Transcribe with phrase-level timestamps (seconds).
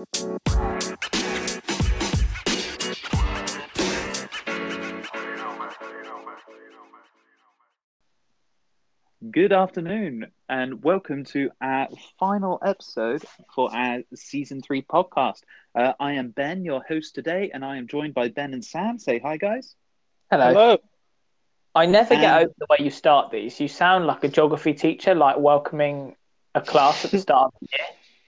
[0.00, 0.12] Good
[9.52, 13.22] afternoon, and welcome to our final episode
[13.54, 15.42] for our season three podcast.
[15.74, 18.98] Uh, I am Ben, your host today, and I am joined by Ben and Sam.
[18.98, 19.74] Say hi, guys.
[20.30, 20.48] Hello.
[20.48, 20.78] Hello.
[21.74, 23.60] I never get Um, over the way you start these.
[23.60, 26.16] You sound like a geography teacher, like welcoming
[26.54, 27.86] a class at the start of the year.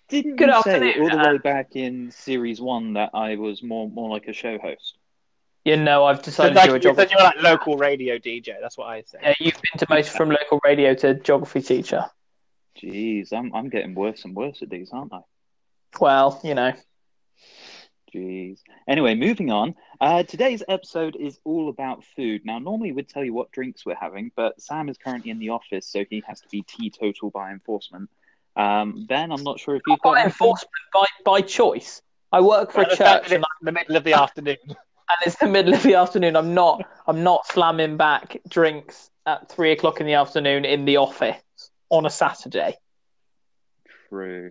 [0.09, 3.63] Didn't Good you say all the uh, way back in series one that I was
[3.63, 4.99] more more like a show host?
[5.65, 7.15] You know, I've decided like, to do a you said geography.
[7.19, 8.55] you're like local radio DJ.
[8.61, 9.19] That's what I say.
[9.23, 12.05] Yeah, you've been to most from local radio to geography teacher.
[12.77, 15.21] Jeez, I'm I'm getting worse and worse at these, aren't I?
[16.01, 16.73] Well, you know,
[18.15, 18.61] Jeez.
[18.87, 19.75] Anyway, moving on.
[20.01, 22.43] Uh, today's episode is all about food.
[22.45, 25.51] Now, normally we'd tell you what drinks we're having, but Sam is currently in the
[25.51, 28.11] office, so he has to be teetotal by enforcement.
[28.57, 30.31] Um, ben, I'm not sure if you've got by anything.
[30.33, 32.03] enforcement by by choice.
[32.33, 34.57] I work for Well, a church, in and, the middle of the afternoon.
[34.67, 34.77] and
[35.27, 36.37] it's the middle of the afternoon.
[36.37, 40.97] I'm not I'm not slamming back drinks at three o'clock in the afternoon in the
[40.99, 41.41] office
[41.91, 42.77] on a Saturday.
[44.09, 44.51] True.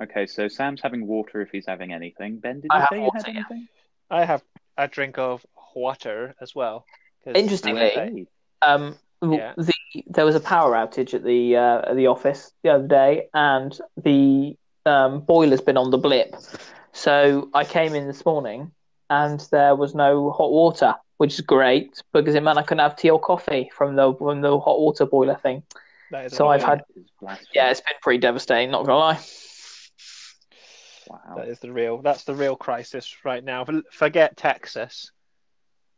[0.00, 2.38] Okay, so Sam's having water if he's having anything.
[2.38, 3.40] Ben, did I you have say you water, had yeah.
[3.48, 3.68] anything?
[4.10, 4.42] I have
[4.76, 6.84] a drink of water as well.
[7.26, 8.26] Interestingly,
[8.62, 9.54] Um, w- Yeah.
[9.56, 9.72] the
[10.06, 13.78] there was a power outage at the uh, at the office the other day, and
[13.96, 16.34] the um, boiler's been on the blip.
[16.92, 18.72] So I came in this morning,
[19.10, 22.96] and there was no hot water, which is great because it meant I couldn't have
[22.96, 25.62] tea or coffee from the from the hot water boiler thing.
[26.10, 27.48] that is so I've had- That is blasphemy.
[27.54, 28.70] Yeah, it's been pretty devastating.
[28.70, 29.20] Not gonna lie.
[31.08, 31.36] Wow.
[31.36, 32.02] that is the real.
[32.02, 33.64] That's the real crisis right now.
[33.90, 35.10] Forget Texas.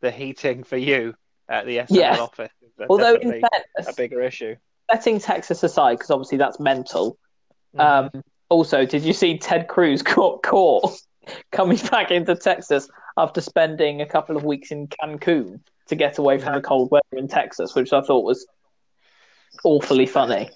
[0.00, 1.14] The heating for you
[1.50, 2.16] at the SNL Yeah.
[2.20, 2.50] office
[2.88, 3.42] Although in definitely
[3.86, 4.56] a bigger issue.
[4.90, 7.18] setting Texas aside, because obviously that's mental.
[7.78, 8.10] Um,
[8.48, 10.90] also, did you see Ted Cruz got caught
[11.52, 16.38] coming back into Texas after spending a couple of weeks in Cancun to get away
[16.38, 18.46] from the cold weather in Texas, which I thought was
[19.64, 20.48] awfully funny.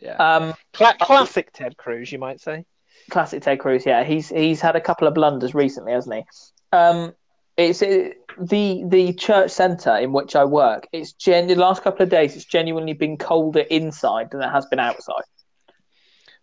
[0.00, 0.14] yeah.
[0.16, 2.64] Um, Cla- classic Ted Cruz, you might say.
[3.10, 6.22] classic Ted Cruz, yeah, he's he's had a couple of blunders recently, hasn't he?
[6.72, 7.14] Um,
[7.56, 10.86] it's it, the the church centre in which I work.
[10.92, 12.36] It's gen the last couple of days.
[12.36, 15.24] It's genuinely been colder inside than it has been outside.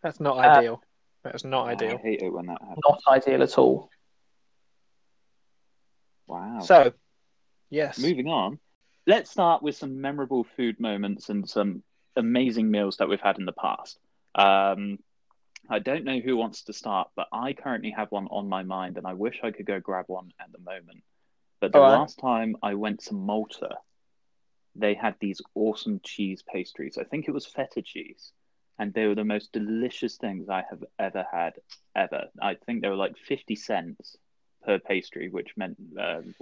[0.02, 0.84] That's not Uh, ideal.
[1.24, 1.98] That's not ideal.
[2.00, 2.80] I hate it when that happens.
[2.88, 3.90] Not ideal at all.
[6.28, 6.60] Wow.
[6.62, 6.94] So,
[7.70, 8.00] yes.
[8.00, 8.60] Moving on,
[9.08, 11.84] let's start with some memorable food moments and some
[12.16, 13.98] amazing meals that we've had in the past.
[14.36, 15.00] Um,
[15.70, 18.98] I don't know who wants to start, but I currently have one on my mind,
[18.98, 21.04] and I wish I could go grab one at the moment.
[21.62, 22.00] But the All right.
[22.00, 23.78] last time I went to Malta,
[24.76, 26.98] they had these awesome cheese pastries.
[26.98, 28.34] I think it was feta cheese,
[28.78, 31.54] and they were the most delicious things I have ever had,
[31.96, 32.26] ever.
[32.42, 34.18] I think they were like 50 cents
[34.64, 36.36] per pastry, which meant um,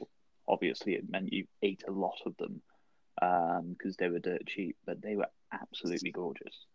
[0.48, 2.62] obviously it meant you ate a lot of them
[3.78, 6.66] because they were dirt cheap, but they were absolutely gorgeous.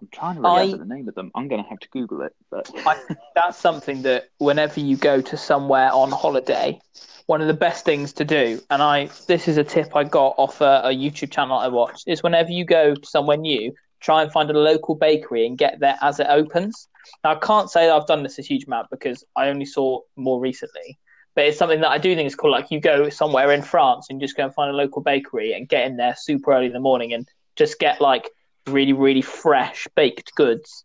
[0.00, 1.30] I'm trying to remember I- the name of them.
[1.34, 3.00] I'm going to have to Google it, but I,
[3.34, 6.80] that's something that whenever you go to somewhere on holiday,
[7.26, 10.34] one of the best things to do, and I this is a tip I got
[10.36, 14.22] off a, a YouTube channel I watched, is whenever you go to somewhere new, try
[14.22, 16.88] and find a local bakery and get there as it opens.
[17.22, 20.00] Now I can't say that I've done this a huge amount because I only saw
[20.16, 20.98] more recently,
[21.34, 22.50] but it's something that I do think is cool.
[22.50, 25.68] Like you go somewhere in France and just go and find a local bakery and
[25.68, 28.28] get in there super early in the morning and just get like
[28.66, 30.84] really really fresh baked goods.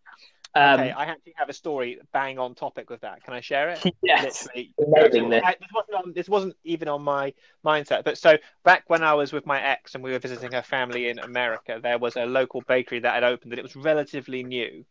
[0.56, 3.24] Um, okay, I actually have a story bang on topic with that.
[3.24, 3.84] Can I share it?
[4.02, 4.48] yes.
[4.56, 5.44] Amazing this.
[5.60, 8.04] This wasn't on, this wasn't even on my mindset.
[8.04, 11.10] But so back when I was with my ex and we were visiting her family
[11.10, 14.86] in America, there was a local bakery that had opened that it was relatively new,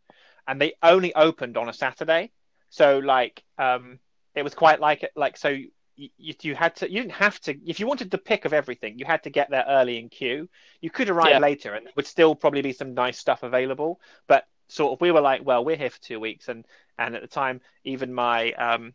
[0.46, 2.30] and they only opened on a Saturday.
[2.70, 3.98] So like, um,
[4.36, 5.56] it was quite like it like so.
[6.00, 8.98] You, you had to you didn't have to if you wanted the pick of everything
[9.00, 10.48] you had to get there early in queue.
[10.80, 11.38] You could arrive Yeah.
[11.38, 15.10] later and there would still probably be some nice stuff available but sort of we
[15.10, 16.64] were like well we're here for two weeks and
[16.98, 18.94] and at the time even my um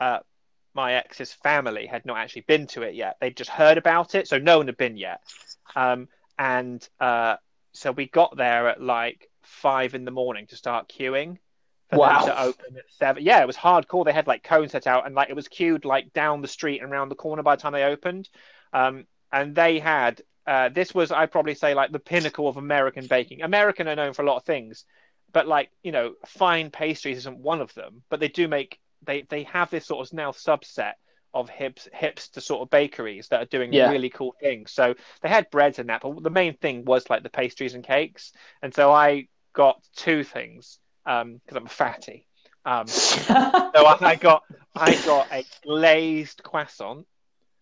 [0.00, 0.18] uh
[0.74, 3.16] my ex's family had not actually been to it yet.
[3.20, 5.20] They'd just heard about it so no one had been yet.
[5.76, 7.36] Um and uh
[7.72, 11.38] so we got there at like five in the morning to start queuing
[11.92, 12.08] for Wow.
[12.08, 15.06] them to open at seven yeah it was hardcore they had like cones set out
[15.06, 17.62] and like it was queued like down the street and around the corner by the
[17.62, 18.28] time they opened
[18.72, 23.06] um and they had uh, this was I'd probably say like the pinnacle of American
[23.06, 23.42] baking.
[23.42, 24.84] American are known for a lot of things,
[25.32, 28.02] but like you know, fine pastries isn't one of them.
[28.10, 30.94] But they do make they they have this sort of now subset
[31.34, 33.84] of hips hips to sort of bakeries that are doing Yeah.
[33.84, 34.72] really cool things.
[34.72, 37.84] So they had breads and that, but the main thing was like the pastries and
[37.84, 38.32] cakes.
[38.62, 42.26] And so I got two things because I'm a fatty.
[42.64, 44.42] Um, so I got
[44.74, 47.06] I got a glazed croissant,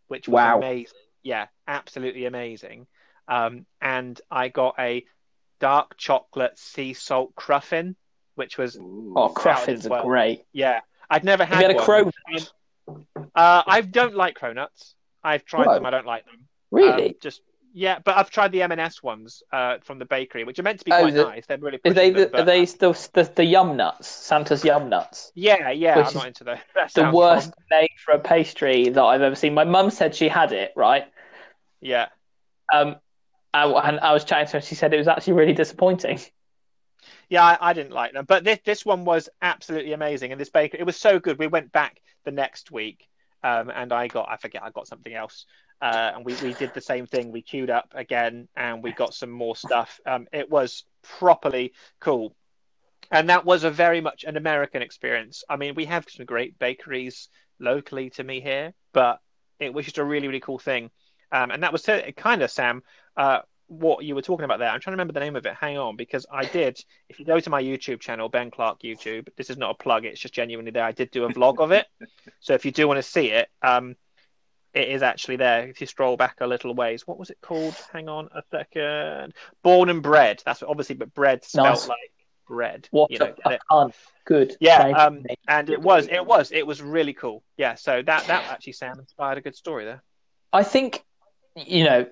[0.09, 0.59] which was Wow.
[0.59, 0.95] amazing.
[1.23, 2.87] Yeah, absolutely amazing.
[3.29, 5.05] Um, and I got a
[5.61, 7.95] dark chocolate sea salt cruffin,
[8.35, 9.13] which was Ooh.
[9.17, 10.45] Oh, cruffins as are great.
[10.53, 10.81] yeah.
[11.09, 12.13] I'd never had, you had a
[12.87, 13.03] one.
[13.35, 14.95] Uh, I don't like cronuts.
[15.23, 15.75] I've tried Whoa.
[15.75, 15.87] them.
[15.87, 16.35] I don't like them.
[16.35, 17.17] Um, Really?
[17.21, 20.79] just yeah, but I've tried the M&S ones uh, from the bakery, which are meant
[20.81, 21.47] to be Oh, quite the- nice.
[21.47, 24.09] They're really Are pushing they them, the, but- are they still the, the yum nuts?
[24.09, 25.33] Santa's yum nuts.
[25.35, 25.99] Yeah, yeah.
[25.99, 26.59] Which I'm not into those.
[26.75, 27.81] That The worst wrong.
[27.83, 29.55] name for a pastry that I've ever seen.
[29.55, 31.05] My mum said she had it, right?
[31.81, 32.09] Yeah.
[32.73, 32.97] Um,
[33.55, 34.61] and, and I was chatting to her.
[34.61, 36.21] She said it was actually really disappointing.
[37.29, 40.51] Yeah, I, I didn't like them, but this this one was absolutely amazing, and this
[40.51, 41.39] bakery it was so good.
[41.39, 43.07] We went back the next week,
[43.45, 45.47] um, and I got I forget I got something else,
[45.81, 47.32] uh, and we we did the same thing.
[47.32, 50.00] We queued up again, and we got some more stuff.
[50.06, 52.35] Um, it was properly cool,
[53.11, 55.43] and that was a very much an American experience.
[55.49, 57.29] I mean, we have some great bakeries
[57.59, 59.21] locally to me here, but
[59.59, 60.91] it was just a really really cool thing,
[61.32, 62.83] um, and that was kind of Sam.
[63.17, 63.41] Uh,
[63.71, 64.69] what you were talking about there.
[64.69, 65.55] I'm trying to remember the name of it.
[65.55, 66.83] Hang on, because I did.
[67.09, 70.05] If you go to my YouTube channel, Ben Clark YouTube, this is not a plug.
[70.05, 70.83] It's just genuinely there.
[70.83, 71.87] I did do a vlog of it.
[72.41, 73.97] So if you do want to see it, um,
[74.75, 75.69] it is actually there.
[75.69, 77.75] If you scroll back a little ways, what was it called?
[77.93, 79.35] Hang on a second.
[79.63, 80.43] Born and bred.
[80.45, 81.89] That's what, obviously, but bread spelled Nice.
[81.89, 81.99] like
[82.47, 82.89] bread.
[82.91, 83.93] What you know, a, pun.
[84.25, 84.57] Good.
[84.61, 87.43] Yeah, um, and it was, it was, it was really cool.
[87.57, 90.03] Yeah, so that that actually Sam inspired a good story there.
[90.53, 91.05] I think,
[91.57, 92.07] you know,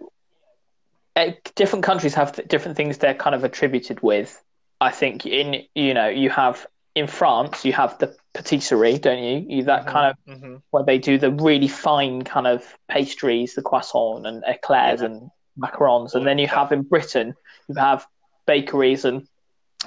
[1.17, 4.43] eh, different countries have different things they're kind of attributed with.
[4.81, 9.45] I think in you know you have in France you have the patisserie, don't you?
[9.49, 10.63] You that Mhm, kind of mhm.
[10.71, 15.07] where they do the really fine kind of pastries, the croissant and eclairs Yeah.
[15.07, 17.35] and macarons, and then you have in Britain
[17.69, 18.07] you have
[18.47, 19.27] bakeries and.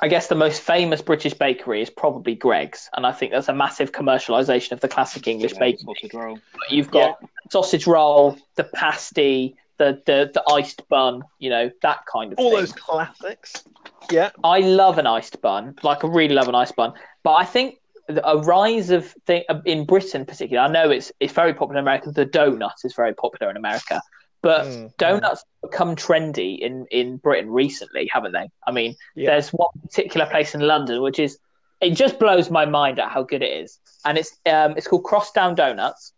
[0.02, 3.54] I guess the most famous British bakery is probably Greggs, and I think that's a
[3.54, 5.84] massive commercialization of the classic English Yeah, bakery.
[5.84, 6.40] sausage roll.
[6.70, 7.18] You've got
[7.52, 12.52] sausage roll, the pasty, the, the the iced bun, you know that kind of All
[12.52, 12.60] thing.
[12.60, 13.66] those classics.
[14.10, 14.30] Yeah.
[14.46, 16.94] I love an iced bun, like I really love an iced bun.
[17.24, 17.76] But I think
[18.24, 22.12] a rise of thing in Britain, particularly, I know it's it's very popular in America.
[22.12, 24.02] The donut is very popular in America,
[24.42, 28.50] but Mm, donuts become trendy in in Britain recently, haven't they?
[28.68, 29.32] I mean, Yeah.
[29.32, 31.38] there's one particular place in London which is
[31.82, 35.04] it just blows my mind at how good it is, and it's um it's called
[35.04, 36.14] Crosstown Donuts,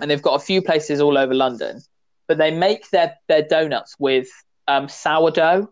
[0.00, 1.80] and they've got a few places all over London,
[2.28, 4.28] but they make their their donuts with
[4.68, 5.68] um sourdough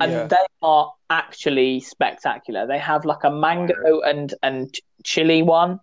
[0.00, 0.26] and Yeah.
[0.26, 2.66] they are actually spectacular.
[2.66, 5.80] They have like a mango and and chili one.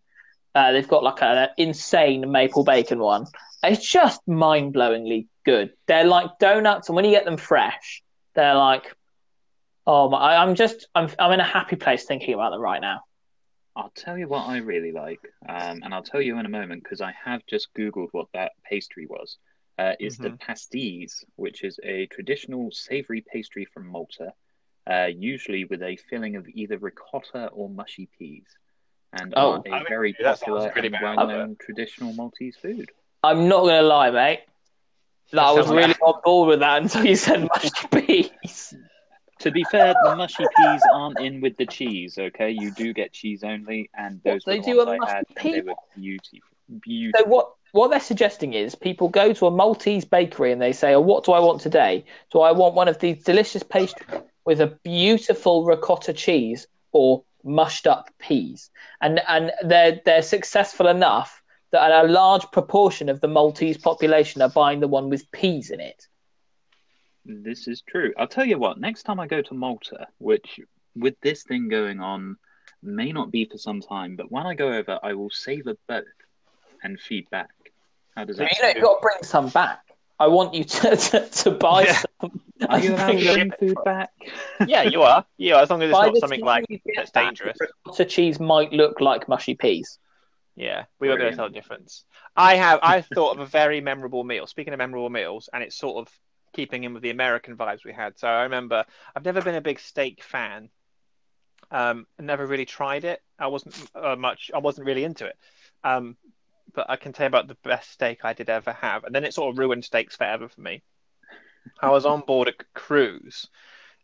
[0.56, 3.26] Uh, they've got like an insane maple bacon one.
[3.64, 5.72] It's just mind blowingly good.
[5.88, 8.04] They're like donuts, and when you get them fresh,
[8.36, 8.94] they're like,
[9.88, 10.18] oh my!
[10.18, 13.02] I, I'm just I'm I'm in a happy place thinking about them right now.
[13.76, 16.84] I'll tell you what I really like, um, and I'll tell you in a moment
[16.84, 19.38] because I have just Googled what that pastry was.
[19.80, 24.32] Uh, is the pastizzi, which is a traditional savory pastry from Malta,
[24.90, 28.46] uh, usually with a filling of either ricotta or mushy peas,
[29.14, 29.54] and Oh.
[29.54, 32.92] are I a mean, very popular and well-known traditional Maltese food.
[33.24, 34.42] I'm not gonna lie, mate.
[35.32, 36.02] Like, I was really bad.
[36.02, 38.76] on board with that until you said mushy peas.
[39.40, 42.18] To be fair, the mushy peas aren't in with the cheese.
[42.18, 45.06] Okay, you do get cheese only, and What, those they were the do ones a
[45.06, 46.80] I had, pea and they were one?
[46.80, 47.24] beautiful.
[47.24, 50.94] So what what they're suggesting is people go to a Maltese bakery and they say,
[50.94, 52.06] "Oh, what do I want today?
[52.32, 57.88] Do I want one of these delicious pastries with a beautiful ricotta cheese or mushed
[57.88, 58.70] up peas?"
[59.02, 64.50] And and they're they're successful enough that a large proportion of the Maltese population are
[64.50, 66.08] buying the one with peas in it.
[67.26, 68.14] This is true.
[68.18, 70.60] I'll tell you what, next time I go to Malta, which
[70.96, 72.38] with this thing going on
[72.84, 76.04] may not be for some time, but when I go over, I will savor both
[76.84, 77.63] and feed back.
[78.16, 79.80] How does You know, you've got to bring some back.
[80.20, 82.02] I want you to to, to buy Yeah.
[82.22, 82.42] some.
[82.70, 84.12] Are you and allowed to bring food back?
[84.68, 85.26] Yeah, you are.
[85.38, 87.58] Yeah, as long as it's By not something like you get that's back, dangerous.
[87.60, 90.00] Ricotta cheese might look like mushy peas.
[90.56, 92.06] Yeah, we won't to tell the difference.
[92.36, 94.46] I have I thought of a very memorable meal.
[94.48, 96.14] Speaking of memorable meals, and it's sort of
[96.54, 98.18] keeping in with the American vibes we had.
[98.20, 100.70] So I remember I've never been a big steak fan.
[101.72, 103.20] Um, never really tried it.
[103.40, 104.52] I wasn't uh, much.
[104.54, 105.36] I wasn't really into it.
[105.84, 106.16] Um,
[106.74, 109.24] but I can tell you about the best steak I did ever have, and then
[109.24, 110.82] it sort of ruined steaks forever for me.
[111.82, 113.48] I was on board a cruise,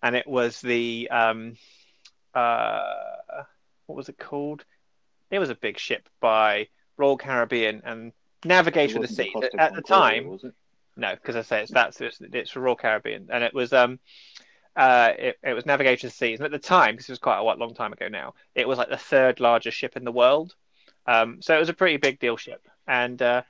[0.02, 1.58] and it was the um,
[2.34, 3.44] uh,
[3.86, 4.64] what was it called?
[5.32, 9.34] It was a big ship by Royal Caribbean and Navigation of the It Sea.
[9.34, 10.54] wasn't At the time, was it?
[10.96, 14.00] no, because I say it's that's it's, it's Royal Caribbean, and it was um,
[14.76, 17.20] uh, it, it was Navigation of the Seas, and at the time, because it was
[17.20, 20.12] quite a long time ago now, it was like the third largest ship in the
[20.12, 20.56] world.
[21.10, 22.62] Um, so it was a pretty big deal ship.
[22.88, 23.42] And uh,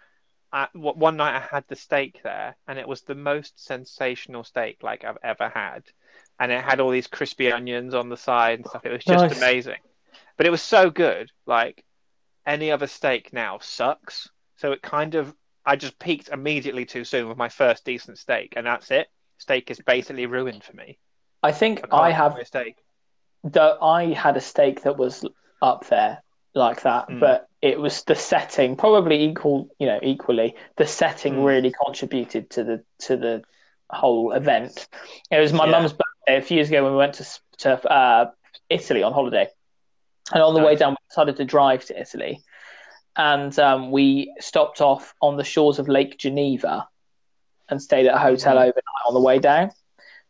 [0.52, 4.44] I, w- one night I had the steak there, and it was the most sensational
[4.44, 5.84] steak like I've ever had.
[6.40, 8.86] And it had all these crispy onions on the side and stuff.
[8.86, 9.38] It was just Nice.
[9.38, 9.82] amazing.
[10.38, 11.32] But it was so good.
[11.46, 11.84] Like
[12.46, 14.30] any other steak now sucks.
[14.56, 15.36] So it kind of,
[15.66, 19.08] I just peaked immediately too soon with my first decent steak, and that's it.
[19.38, 20.98] Steak is basically ruined for me.
[21.44, 22.78] I think can't I have steak.
[23.44, 25.26] the I had a steak that was
[25.62, 26.24] up there
[26.56, 27.20] like that, Mm.
[27.20, 30.56] but it was the setting, probably equal, you know, equally.
[30.78, 31.46] The setting Mm.
[31.46, 33.44] really contributed to the to the
[33.90, 34.88] whole event.
[35.32, 35.72] It was my Yeah.
[35.72, 37.26] mum's birthday a few years ago when we went to
[37.60, 38.32] to uh,
[38.70, 39.50] Italy on holiday,
[40.34, 42.42] and on the way down we decided to drive to Italy,
[43.16, 46.88] and um, we stopped off on the shores of Lake Geneva,
[47.68, 48.62] and stayed at a hotel Mhm.
[48.70, 49.72] overnight on the way down.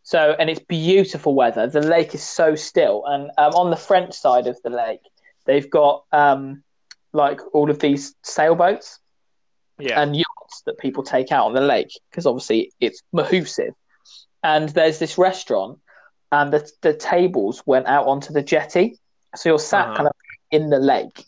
[0.01, 1.67] So, and it's beautiful weather.
[1.67, 5.03] The lake is so still, and um, on the French side of the lake,
[5.45, 6.63] they've got um,
[7.13, 8.99] like all of these sailboats
[9.79, 10.01] Yeah.
[10.01, 13.73] and yachts that people take out on the lake because obviously it's mahusive.
[14.43, 15.79] And there's this restaurant,
[16.31, 18.97] and the the tables went out onto the jetty,
[19.35, 19.95] so you're sat Uh-huh.
[19.95, 20.13] kind of
[20.51, 21.25] in the lake.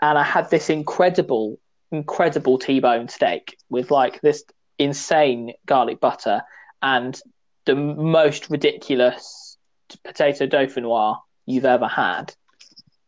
[0.00, 1.58] And I had this incredible,
[1.92, 4.44] incredible T-bone steak with like this
[4.78, 6.42] insane garlic butter
[6.82, 7.20] and
[7.66, 9.56] the most ridiculous
[10.02, 12.34] potato dauphinoise you've ever had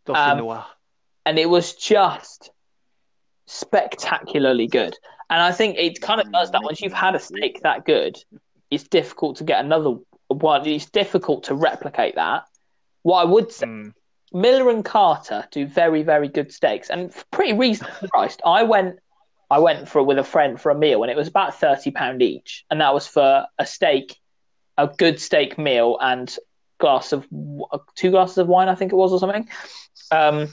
[0.06, 0.64] um, Dauphinois.
[1.26, 2.50] And it was just
[3.47, 4.97] spectacularly good.
[5.31, 6.62] And I think it kind of does that.
[6.62, 8.16] Once you've had a steak that good,
[8.71, 9.97] it's difficult to get another
[10.28, 10.66] one.
[10.66, 12.45] It's difficult to replicate that.
[13.02, 13.95] What I would say, Mm.
[14.33, 18.43] Miller and Carter do very, very good steaks and pretty reasonably priced.
[18.45, 18.99] I went,
[19.49, 22.21] I went for with a friend for a meal, and it was about thirty pound
[22.21, 24.16] each, and that was for a steak,
[24.76, 26.37] a good steak meal, and
[26.78, 27.26] glass of
[27.95, 29.49] two glasses of wine, I think it was, or something.
[30.11, 30.49] Um,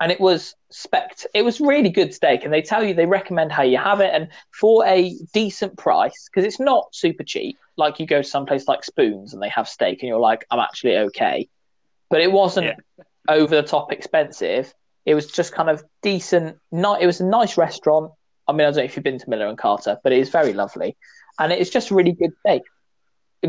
[0.00, 1.26] and it was spect.
[1.34, 4.10] It was really good steak, and they tell you they recommend how you have it,
[4.12, 7.56] and for a decent price because it's not super cheap.
[7.76, 10.44] Like you go to some place like Spoons and they have steak, and you're like,
[10.50, 11.48] I'm actually okay,
[12.10, 13.04] but it wasn't Yeah.
[13.28, 14.72] over the top expensive.
[15.06, 16.58] It was just kind of decent.
[16.72, 17.02] Not.
[17.02, 18.12] It was a nice restaurant.
[18.48, 20.30] I mean, I don't know if you've been to Miller and Carter, but it is
[20.30, 20.96] very lovely,
[21.38, 22.62] and it is just really good steak.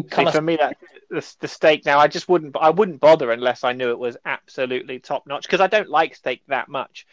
[0.04, 0.78] See, for me, that
[1.10, 2.56] the, the steak now, I just wouldn't.
[2.60, 6.16] I wouldn't bother unless I knew it was absolutely top notch because I don't like
[6.16, 7.06] steak that much,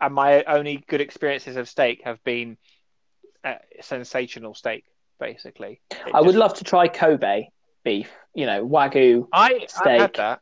[0.00, 2.56] and my only good experiences of steak have been
[3.44, 4.84] uh, sensational steak.
[5.18, 7.48] Basically, It I would love to try Kobe
[7.84, 8.10] beef.
[8.34, 9.28] You know, wagyu.
[9.32, 10.40] I I've had that.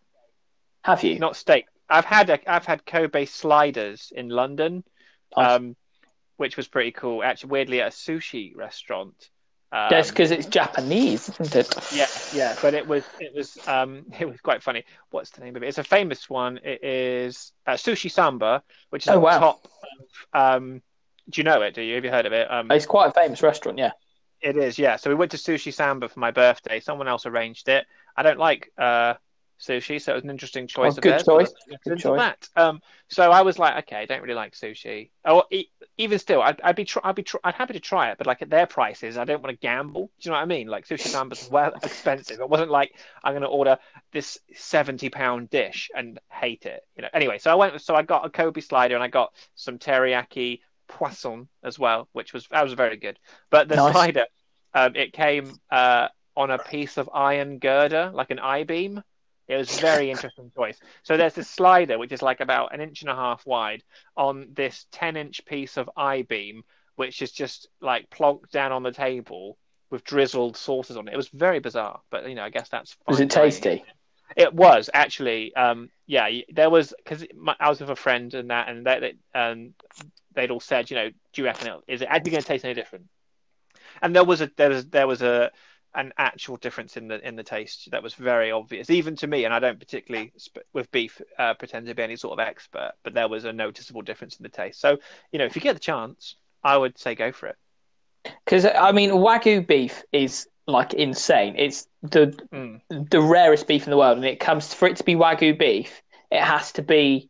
[0.82, 1.18] Have you?
[1.18, 1.66] Not steak.
[1.88, 4.82] I've had a, I've had Kobe sliders in London,
[5.36, 5.52] Nice.
[5.52, 5.76] um,
[6.38, 7.22] which was pretty cool.
[7.22, 9.30] Actually, weirdly, at a sushi restaurant.
[9.74, 11.74] Um, because it's Japanese, isn't it?
[11.90, 14.84] Yeah, yeah, but it was it was um it was quite funny.
[15.10, 15.66] What's the name of it?
[15.68, 16.60] It's a famous one.
[16.62, 19.38] It is uh, Sushi Samba, which is Oh, wow.
[19.38, 19.68] top.
[20.32, 20.82] Of, um,
[21.28, 21.74] do you know it?
[21.74, 22.50] Do you have you heard of it?
[22.50, 23.92] Um, It's quite a famous restaurant, yeah.
[24.40, 24.96] it is, yeah.
[24.96, 26.78] So we went to Sushi Samba for my birthday.
[26.78, 27.84] Someone else arranged it.
[28.16, 29.14] I don't like uh
[29.61, 30.94] sushi, so it was an interesting choice.
[30.94, 31.54] Oh, of good theirs, choice.
[31.84, 32.18] Good choice.
[32.18, 32.49] That.
[32.56, 35.11] Um, so I was like, okay, I don't really like sushi.
[35.25, 38.11] Oh, e- even still, I'd, I'd be, tr- I'd be, tr- I'd happy to try
[38.11, 40.11] it, but like at their prices, I don't want to gamble.
[40.20, 40.66] Do you know what I mean?
[40.68, 42.40] Like sushi samba's well expensive.
[42.40, 43.78] It wasn't like I'm going to order
[44.12, 46.82] this seventy pound dish and hate it.
[46.96, 47.08] You know.
[47.14, 47.80] Anyway, so I went.
[47.80, 52.32] So I got a Kobe slider and I got some teriyaki poisson as well, which
[52.32, 53.18] was that was very good.
[53.50, 53.92] But the Nice.
[53.92, 54.26] slider,
[54.75, 59.02] um, it came uh, on a piece of iron girder, like an I beam.
[59.48, 60.78] It was a very interesting choice.
[61.02, 63.82] So there's this slider which is like about an inch and a half wide
[64.16, 66.62] on this 10 inch piece of I beam,
[66.96, 69.58] which is just like plonked down on the table
[69.90, 71.14] with drizzled sauces on it.
[71.14, 73.84] It was very bizarre, but you know, I guess that's Was it tasty?
[74.36, 76.28] It was actually, um, yeah.
[76.52, 77.24] There was because
[77.60, 79.74] I was with a friend and that, and they, they, um,
[80.34, 82.64] they'd all said, you know, do you reckon it, is it actually going to taste
[82.64, 83.04] any different?
[84.02, 85.52] And there was a there was there was a
[85.94, 89.44] an actual difference in the in the taste that was very obvious, even to me.
[89.44, 90.32] And I don't particularly
[90.72, 94.02] with beef uh, pretend to be any sort of expert, but there was a noticeable
[94.02, 94.80] difference in the taste.
[94.80, 94.98] So
[95.32, 97.56] you know, if you get the chance, I would say go for it.
[98.44, 101.54] Because I mean, wagyu beef is like insane.
[101.58, 102.80] It's the Mm.
[103.10, 106.02] the rarest beef in the world, and it comes for it to be wagyu beef.
[106.30, 107.28] It has to be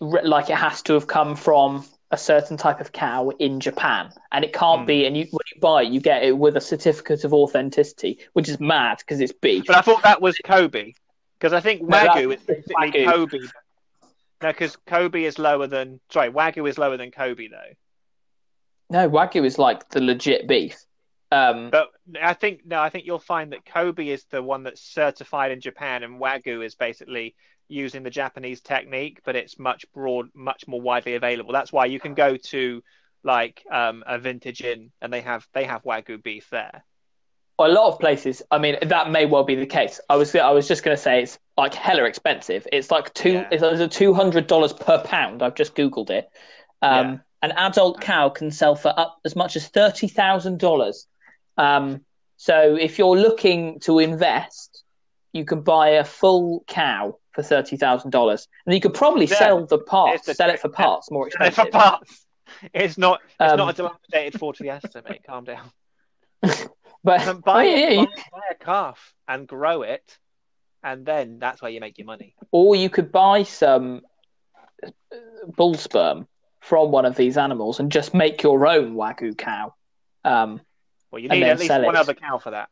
[0.00, 4.44] like it has to have come from a certain type of cow in Japan, and
[4.44, 4.86] it can't Mm.
[4.86, 5.06] be.
[5.06, 8.48] And you, when you buy it, you get it with a certificate of authenticity, which
[8.48, 9.64] is mad because it's beef.
[9.66, 10.92] But I thought that was Kobe
[11.38, 13.10] because I think No, Wagyu is basically Wagyu.
[13.10, 13.38] Kobe.
[14.42, 17.72] No, because Kobe is lower than sorry, Wagyu is lower than Kobe though.
[18.90, 20.84] No, wagyu is like the legit beef.
[21.32, 21.88] Um, But
[22.20, 25.60] I think no, I think you'll find that Kobe is the one that's certified in
[25.60, 27.34] Japan, and Wagyu is basically
[27.68, 31.52] using the Japanese technique, but it's much broad, much more widely available.
[31.52, 32.82] That's why you can go to
[33.24, 36.84] like um, a vintage inn, and they have they have Wagyu beef there.
[37.58, 38.42] a lot of places.
[38.50, 40.00] I mean, that may well be the case.
[40.08, 42.66] I was I was just going to say it's like hella expensive.
[42.72, 43.32] It's like two.
[43.32, 43.48] Yeah.
[43.50, 45.42] It's like two hundred dollars per pound.
[45.42, 46.28] I've just googled it.
[46.82, 47.18] Um, Yeah.
[47.44, 51.06] An adult cow can sell for up as much as thirty thousand dollars.
[51.56, 52.04] Um,
[52.36, 54.82] so if you're looking to invest,
[55.32, 59.36] you can buy a full cow for thirty thousand dollars, and you could probably Yeah.
[59.38, 61.64] sell the parts, sell it for parts more expensive.
[61.66, 62.26] For parts.
[62.74, 65.22] It's not it's Um, not a dilapidated Ford Fiesta, mate.
[65.26, 65.70] Calm down.
[67.04, 70.18] But buy, oh, yeah, it, yeah, buy, buy a calf and grow it,
[70.84, 72.34] and then that's where you make your money.
[72.52, 74.02] or you could buy some
[74.84, 74.90] uh,
[75.56, 76.28] bull sperm
[76.60, 79.74] from one of these animals and just make your own wagyu cow.
[80.24, 80.60] Um,
[81.12, 81.94] Well, you need at least one it.
[81.96, 82.68] other cow for that.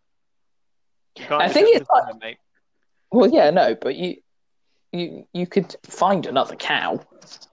[1.31, 2.39] I think it's like- mate.
[3.13, 4.17] well, yeah, no, but you
[4.93, 7.01] you you could find another cow.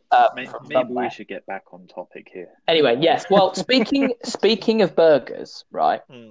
[0.09, 2.47] Uh, Maybe, maybe we should get back on topic here.
[2.65, 3.25] Anyway, yes.
[3.29, 6.01] Well, speaking speaking of burgers, right?
[6.09, 6.29] Hmm.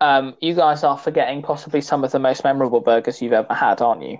[0.00, 3.82] Um, you guys are forgetting possibly some of the most memorable burgers you've ever had,
[3.82, 4.18] aren't you?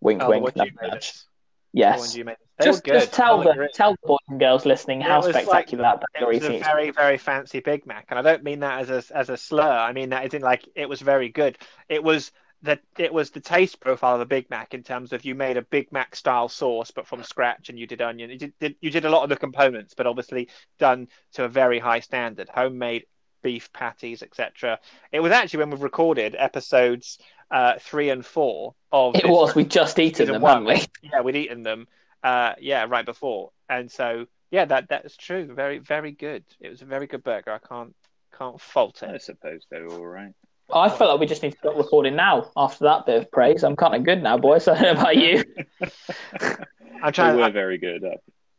[0.00, 0.54] Wink, Oh, wink.
[0.56, 1.24] nudge, you made The ones
[1.72, 2.16] Yes.
[2.16, 2.38] you made us.
[2.38, 3.68] They Just, just tell I the agree.
[3.72, 6.42] tell the boys and girls listening how It was like- spectacular that It burger was
[6.42, 6.66] a eating is.
[6.66, 9.62] very, very fancy Big Mac, and I don't mean that as a as a slur.
[9.70, 11.56] I mean that in like it was very good.
[11.88, 15.24] It was the it was the taste profile of a Big Mac in terms of
[15.24, 18.30] you made a Big Mac style sauce, but from scratch, and you did onion.
[18.30, 20.48] You did, you did a lot of the components, but obviously
[20.80, 23.04] done to a very high standard, homemade
[23.44, 24.80] beef patties, etc.
[25.12, 27.18] It was actually when we've recorded episodes
[27.52, 29.54] uh, three and four of It this was.
[29.54, 30.66] We just eaten them, one.
[30.66, 31.08] haven't we?
[31.12, 31.86] yeah, we'd eaten them.
[32.22, 35.54] Uh, yeah, right before, and so yeah, that that's true.
[35.54, 36.44] Very, very good.
[36.60, 37.52] It was a very good burger.
[37.52, 37.94] I can't
[38.36, 39.10] can't fault it.
[39.10, 40.34] I suppose they were all right.
[40.72, 43.62] I felt like we just need to stop recording now after that bit of praise.
[43.64, 44.68] I'm kind of good now, boys.
[44.68, 45.44] I don't know about you.
[47.02, 47.36] I'm They trying.
[47.36, 48.04] were I, very good.
[48.04, 48.16] Uh,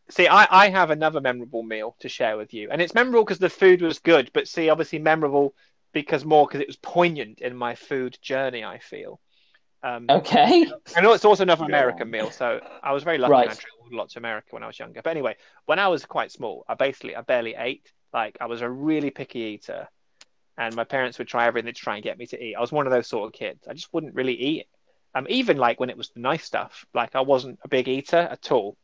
[0.09, 3.39] see, I I have another memorable meal to share with you, and it's memorable because
[3.39, 4.31] the food was good.
[4.33, 5.55] But see, obviously memorable
[5.93, 8.63] because more because it was poignant in my food journey.
[8.63, 9.19] I feel.
[9.81, 10.69] Um, Okay.
[10.95, 13.31] I know it's also another American meal, so I was very lucky.
[13.31, 13.49] Right.
[13.49, 15.01] I traveled a lot to America when I was younger.
[15.01, 17.91] But anyway, when I was quite small, I basically I barely ate.
[18.13, 19.87] Like I was a really picky eater,
[20.57, 22.55] and my parents would try everything to try and get me to eat.
[22.55, 23.67] I was one of those sort of kids.
[23.69, 24.67] I just wouldn't really eat.
[25.15, 28.17] Um, even like when it was the nice stuff, like I wasn't a big eater
[28.17, 28.77] at all.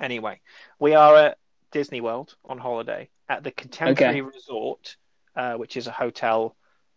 [0.00, 0.40] Anyway,
[0.78, 1.38] we are at
[1.72, 4.96] Disney World on holiday at the Contemporary Resort,
[5.36, 6.56] uh, which is a hotel.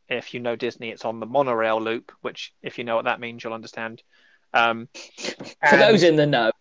[0.10, 3.20] If you know Disney, it's on the monorail loop, which, if you know what that
[3.20, 4.04] means, you'll understand.
[4.54, 4.90] Um,
[5.70, 6.52] For those in the know,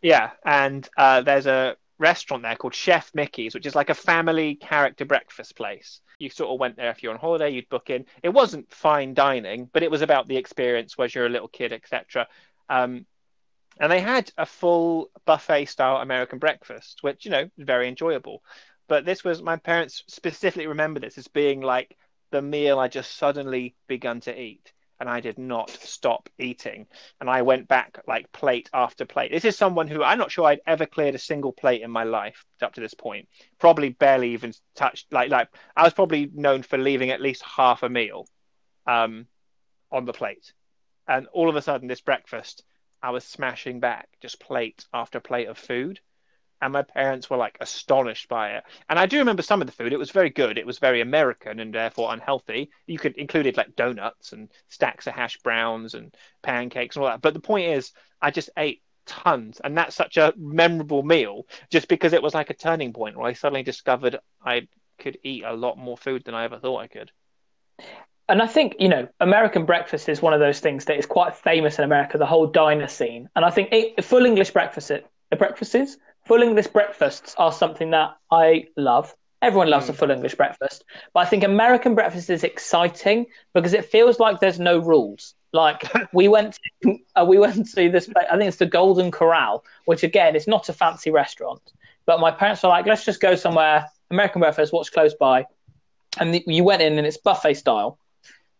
[0.00, 4.54] yeah, and uh, there's a restaurant there called Chef Mickey's, which is like a family
[4.54, 6.00] character breakfast place.
[6.18, 8.06] You sort of went there if you're on holiday, you'd book in.
[8.22, 11.72] It wasn't fine dining, but it was about the experience, was you're a little kid,
[11.72, 12.26] etc.
[12.68, 13.06] Um,
[13.78, 18.42] and they had a full buffet style American breakfast, which you know very enjoyable.
[18.88, 21.96] But this was my parents specifically remember this as being like
[22.30, 26.86] the meal I just suddenly begun to eat, and I did not stop eating
[27.20, 29.30] and I went back like plate after plate.
[29.30, 32.04] This is someone who I'm not sure I'd ever cleared a single plate in my
[32.04, 33.28] life up to this point.
[33.58, 37.82] Probably barely even touched like like I was probably known for leaving at least half
[37.82, 38.26] a meal
[38.86, 39.26] um
[39.92, 40.52] on the plate.
[41.08, 42.64] And all of a sudden this breakfast
[43.02, 46.00] I was smashing back just plate after plate of food.
[46.62, 48.64] And my parents were like astonished by it.
[48.88, 49.92] And I do remember some of the food.
[49.92, 50.58] It was very good.
[50.58, 52.70] It was very American and therefore unhealthy.
[52.86, 57.20] You could included like donuts and stacks of hash browns and pancakes and all that.
[57.22, 61.88] But the point is, I just ate tons, and that's such a memorable meal just
[61.88, 65.52] because it was like a turning point where I suddenly discovered I could eat a
[65.52, 67.12] lot more food than I ever thought I could.
[68.28, 71.36] and I think you know, American breakfast is one of those things that is quite
[71.36, 72.18] famous in America.
[72.18, 74.90] The whole diner scene, and I think it, full English breakfast,
[75.38, 79.14] breakfasts, full English breakfasts are something that I love.
[79.42, 80.84] Everyone loves a full English breakfast,
[81.14, 85.34] but I think American breakfast is exciting because it feels like there's no rules.
[85.52, 88.06] Like we went, to, uh, we went to this.
[88.06, 91.62] place- I think it's the Golden Corral, which again is not a fancy restaurant.
[92.06, 94.72] But my parents were like, "Let's just go somewhere American breakfast.
[94.72, 95.46] What's close by?"
[96.18, 97.98] And the, you went in, and it's buffet style.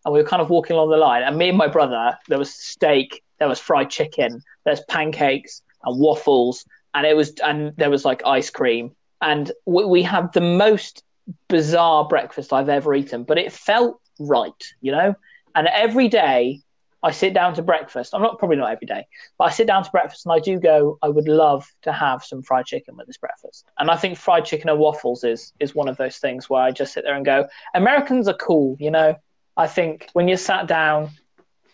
[0.04, 2.38] And we were kind of walking along the line, and me and my brother, there
[2.38, 6.64] was steak, there was fried chicken, there's pancakes and waffles,
[6.96, 11.04] and it was, and there was like ice cream, and we, we had the most
[11.48, 15.14] bizarre breakfast I've ever eaten, but it felt right, you know.
[15.54, 16.62] And every day,
[17.02, 18.14] I sit down to breakfast.
[18.14, 19.06] I'm not probably not every day,
[19.36, 20.98] but I sit down to breakfast and I do go.
[21.02, 24.46] I would love to have some fried chicken with this breakfast, and I think fried
[24.46, 27.26] chicken and waffles is is one of those things where I just sit there and
[27.26, 27.46] go.
[27.74, 29.14] Americans are cool, you know.
[29.58, 31.10] I think when you're sat down,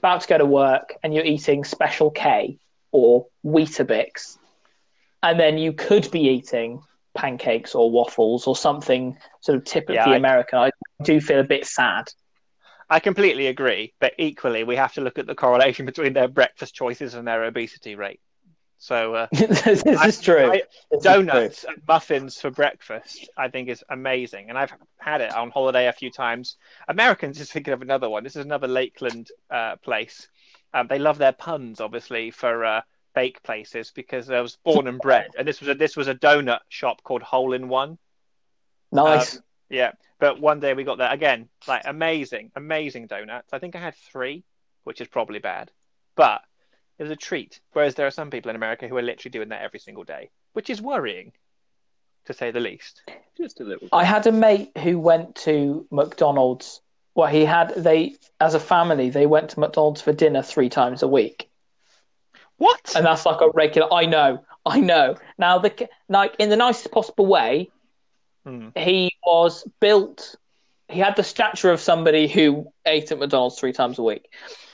[0.00, 2.58] about to go to work, and you're eating Special K
[2.90, 4.38] or Weetabix,
[5.22, 6.80] and then you could be eating
[7.14, 10.58] pancakes or waffles or something sort of typically Yeah, I- American.
[10.58, 10.70] I
[11.04, 12.10] do feel a bit sad.
[12.90, 16.74] I completely agree, but equally, we have to look at the correlation between their breakfast
[16.74, 18.20] choices and their obesity rate.
[18.78, 20.50] So, uh, this I- is true.
[20.50, 25.20] I- This is donuts and muffins for breakfast, I think, is amazing, and I've had
[25.20, 26.56] it on holiday a few times.
[26.88, 28.24] Americans is thinking of another one.
[28.24, 30.28] This is another Lakeland uh, place.
[30.74, 32.80] Um, they love their puns, obviously, for uh,
[33.14, 36.14] bake places because I was born and bred, and this was a this was a
[36.14, 37.98] donut shop called Hole in One.
[38.92, 39.04] true.
[39.04, 39.36] Nice.
[39.36, 43.52] Um, yeah, but one day we got there again, like amazing, amazing donuts.
[43.52, 44.44] I think I had three,
[44.84, 45.70] which is probably bad,
[46.14, 46.42] but
[46.98, 47.60] it was a treat.
[47.72, 50.30] Whereas there are some people in America who are literally doing that every single day,
[50.52, 51.32] which is worrying,
[52.26, 53.02] to say the least.
[53.36, 53.88] Just a little.
[53.92, 56.82] I had a mate who went to McDonald's.
[57.14, 61.02] Well, he had they as a family they went to McDonald's for dinner three times
[61.02, 61.50] a week,
[62.58, 62.92] What?
[62.96, 63.92] and that's like a regular.
[63.92, 65.16] I know, I know.
[65.38, 67.70] Now the like in the nicest possible way,
[68.44, 68.68] Hmm.
[68.76, 70.34] he was built.
[70.88, 74.32] He had the stature of somebody who ate at McDonald's three times a week.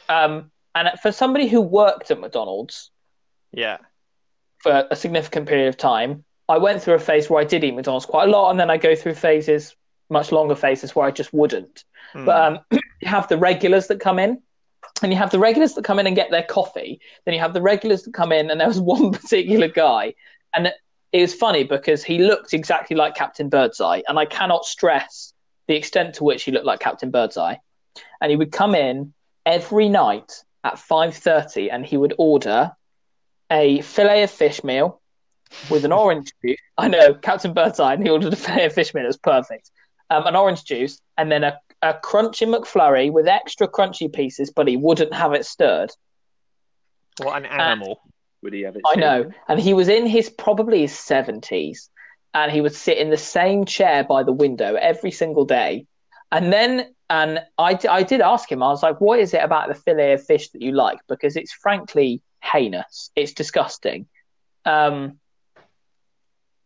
[0.09, 2.91] Um, and for somebody who worked at McDonald's
[3.53, 3.77] Yeah.
[4.59, 7.75] for a significant period of time, I went through a phase where I did eat
[7.75, 9.77] McDonald's quite a lot, and then I go through phases,
[10.09, 11.85] much longer phases, where I just wouldn't.
[12.14, 12.25] Hmm.
[12.25, 12.59] But um,
[13.03, 14.43] you have the regulars that come in,
[15.03, 17.01] and you have the regulars that come in and get their coffee.
[17.25, 20.15] Then you have the regulars that come in, and there was one particular guy,
[20.55, 20.69] and
[21.13, 25.33] it, was funny because he looked exactly like Captain Birdseye, and I cannot stress
[25.67, 27.57] the extent to which he looked like Captain Birdseye.
[28.21, 29.13] And he would come in
[29.45, 32.73] every night at five thirty, and he would order
[33.51, 35.01] a fillet of fish meal
[35.71, 36.59] with an orange juice.
[36.77, 39.05] I know Captain Birdseye, and he ordered a fillet of fish meal.
[39.05, 39.71] It was perfect.
[40.11, 44.69] Um, an orange juice, and then a a crunchy McFlurry with extra crunchy pieces, but
[44.69, 45.91] he wouldn't have it stirred.
[47.19, 48.01] what an animal.
[48.43, 48.83] Would he have it?
[48.87, 49.31] I know.
[49.49, 51.91] And he was in his probably his seventies,
[52.35, 55.87] and he would sit in the same chair by the window every single day.
[56.31, 58.62] And then, and I, I did ask him.
[58.62, 61.37] I was like, "What is it about the fillet of fish that you like?" Because
[61.37, 63.11] it's frankly heinous.
[63.17, 64.07] It's disgusting.
[64.64, 65.19] Um,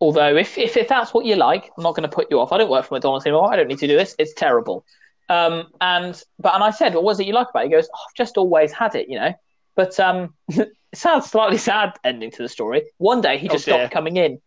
[0.01, 2.53] although, if, if if that's what you like, I'm not going to put you off.
[2.53, 3.53] I don't work for McDonald's anymore.
[3.53, 4.15] I don't need to do this.
[4.19, 4.85] It's terrible.
[5.29, 7.89] Um, and but and I said, "What was it you like about it?" He goes,
[7.95, 9.33] oh, "I've just always had it, you know."
[9.75, 12.83] But um, it sounds slightly sad ending to the story.
[12.99, 13.75] One day he Oh, just dear.
[13.75, 14.41] stopped coming in.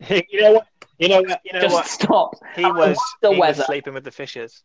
[0.08, 0.66] you know what?
[0.98, 1.40] You know what?
[1.44, 1.86] You know just what?
[1.86, 2.40] stopped.
[2.56, 4.62] He I was, wonder he was sleeping with the fishes.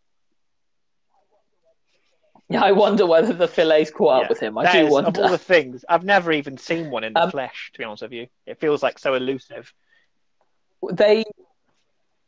[2.47, 4.21] Yeah, I wonder whether the fillets caught Yeah.
[4.23, 4.57] up with him.
[4.57, 7.31] I do is, Of all the things, I've never even seen one in the Um,
[7.31, 7.71] flesh.
[7.73, 9.73] To be honest with you, it feels like so elusive.
[10.91, 11.23] They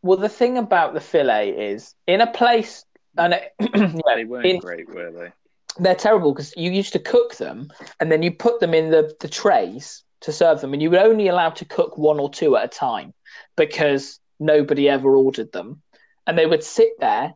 [0.01, 2.85] well, the thing about the fillet is in a place,
[3.17, 5.31] and it, yeah, They weren't in- great, were they?
[5.79, 9.13] they're terrible because you used to cook them and then you put them in the,
[9.19, 12.57] the trays to serve them, and you were only allowed to cook one or two
[12.57, 13.13] at a time
[13.55, 15.81] because nobody ever ordered them,
[16.25, 17.33] and they would sit there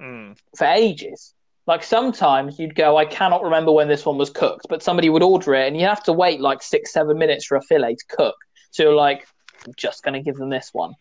[0.00, 0.38] Mm.
[0.56, 1.34] for ages.
[1.66, 5.22] Like sometimes you'd go, I cannot remember when this one was cooked, but somebody would
[5.24, 8.04] order it, and you have to wait like six, seven minutes for a fillet to
[8.16, 8.36] cook.
[8.70, 9.26] So you're like,
[9.66, 10.94] I'm just going to give them this one.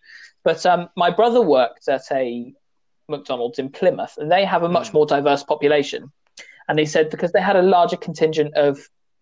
[0.43, 2.53] But um, my brother worked at a
[3.17, 4.93] McDonald's in Plymouth, and they have a much Mm.
[4.93, 6.11] more diverse population.
[6.67, 8.79] And he said because they had a larger contingent of,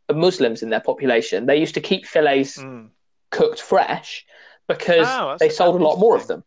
[0.09, 2.89] of Muslims in their population, they used to keep fillets Mm.
[3.31, 4.25] cooked fresh
[4.67, 6.43] because Oh, they sold a lot more of them.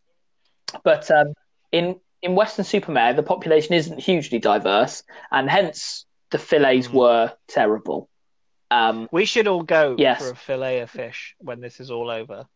[0.82, 1.34] But um,
[1.72, 6.94] in in Weston-super-Mare, the population isn't hugely diverse, and hence the fillets Mm.
[6.94, 8.08] were terrible.
[8.72, 10.18] Um, We should all go Yes.
[10.18, 12.48] for a fillet of fish when this is all over.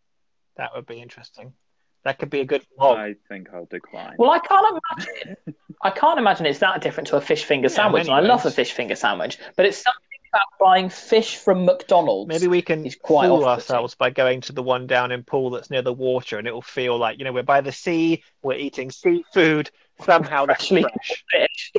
[0.57, 1.55] That would be interesting.
[2.05, 2.97] That could be a good vlog.
[2.97, 4.17] I think I'll decline.
[4.19, 5.37] well, I can't imagine.
[5.83, 8.45] I can't imagine it's that different to a fish finger Yeah, sandwich, and I love
[8.45, 9.39] a fish finger sandwich.
[9.57, 10.01] But it's something
[10.33, 12.29] about buying fish from McDonald's.
[12.29, 15.51] Maybe we can It's quite fool ourselves by going to the one down in Poole
[15.51, 18.25] that's near the water, and it will feel like you know we're by the sea,
[18.43, 19.71] we're eating seafood.
[20.05, 20.83] Somehow that's Freshly
[21.31, 21.73] fresh.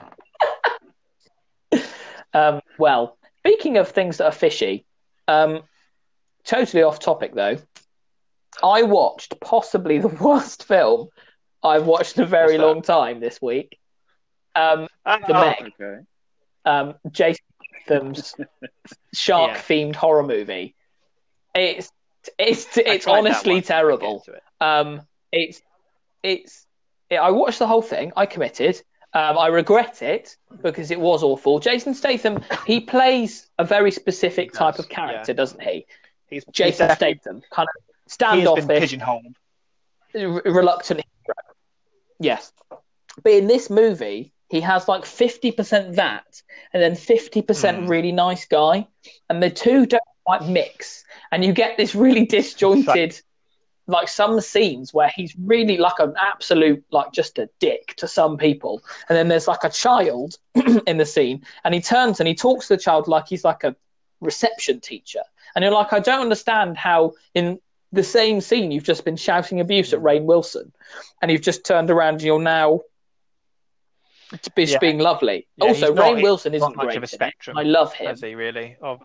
[1.71, 1.83] fish.
[2.33, 4.85] um, well, speaking of things that are fishy,
[5.27, 5.63] um,
[6.45, 7.57] totally off topic though.
[8.61, 11.09] I watched possibly the worst film
[11.63, 13.79] I've watched in a very long time this week.
[14.55, 15.73] Um, Ah, The Meg.
[15.81, 16.03] Okay.
[16.65, 17.43] um, Jason
[17.85, 18.35] Statham's
[19.13, 20.75] shark themed horror movie.
[21.55, 21.91] It's
[22.37, 24.23] it's it's honestly once, I couldn't get terrible.
[24.27, 24.43] it.
[24.61, 25.61] Um, it's
[26.21, 26.65] it's.
[27.11, 28.11] I watched the whole thing.
[28.15, 28.81] I committed.
[29.15, 31.59] Um, I regret it because it was awful.
[31.59, 35.35] Jason Statham, he plays a very specific type of character, yeah.
[35.35, 35.85] doesn't he?
[36.29, 39.35] He's Jason he's Statham, kind of Has been standoffish, pigeonholed.
[40.13, 41.01] reluctant.
[42.19, 42.51] Yes.
[43.23, 46.41] But in this movie, he has like 50% that
[46.73, 47.87] and then 50% Hmm.
[47.87, 48.87] really nice guy.
[49.29, 51.03] And the two don't quite mix.
[51.31, 53.19] And you get this really disjointed,
[53.87, 58.37] like some scenes where he's really like an absolute, like just a dick to some
[58.37, 58.81] people.
[59.09, 60.37] And then there's like a child
[60.87, 63.63] in the scene and he turns and he talks to the child like he's like
[63.63, 63.75] a
[64.21, 65.21] reception teacher.
[65.55, 67.59] And you're like, I don't understand how in
[67.93, 70.73] the same scene you've just been shouting abuse at Rainn Wilson,
[71.21, 72.81] and you've just turned around and you're now
[74.55, 74.79] be Yeah.
[74.79, 75.47] being lovely.
[75.57, 76.97] Yeah, also, he's not- Rainn Wilson isn't much great.
[76.97, 78.07] of a spectrum, I love him.
[78.07, 78.99] has he really of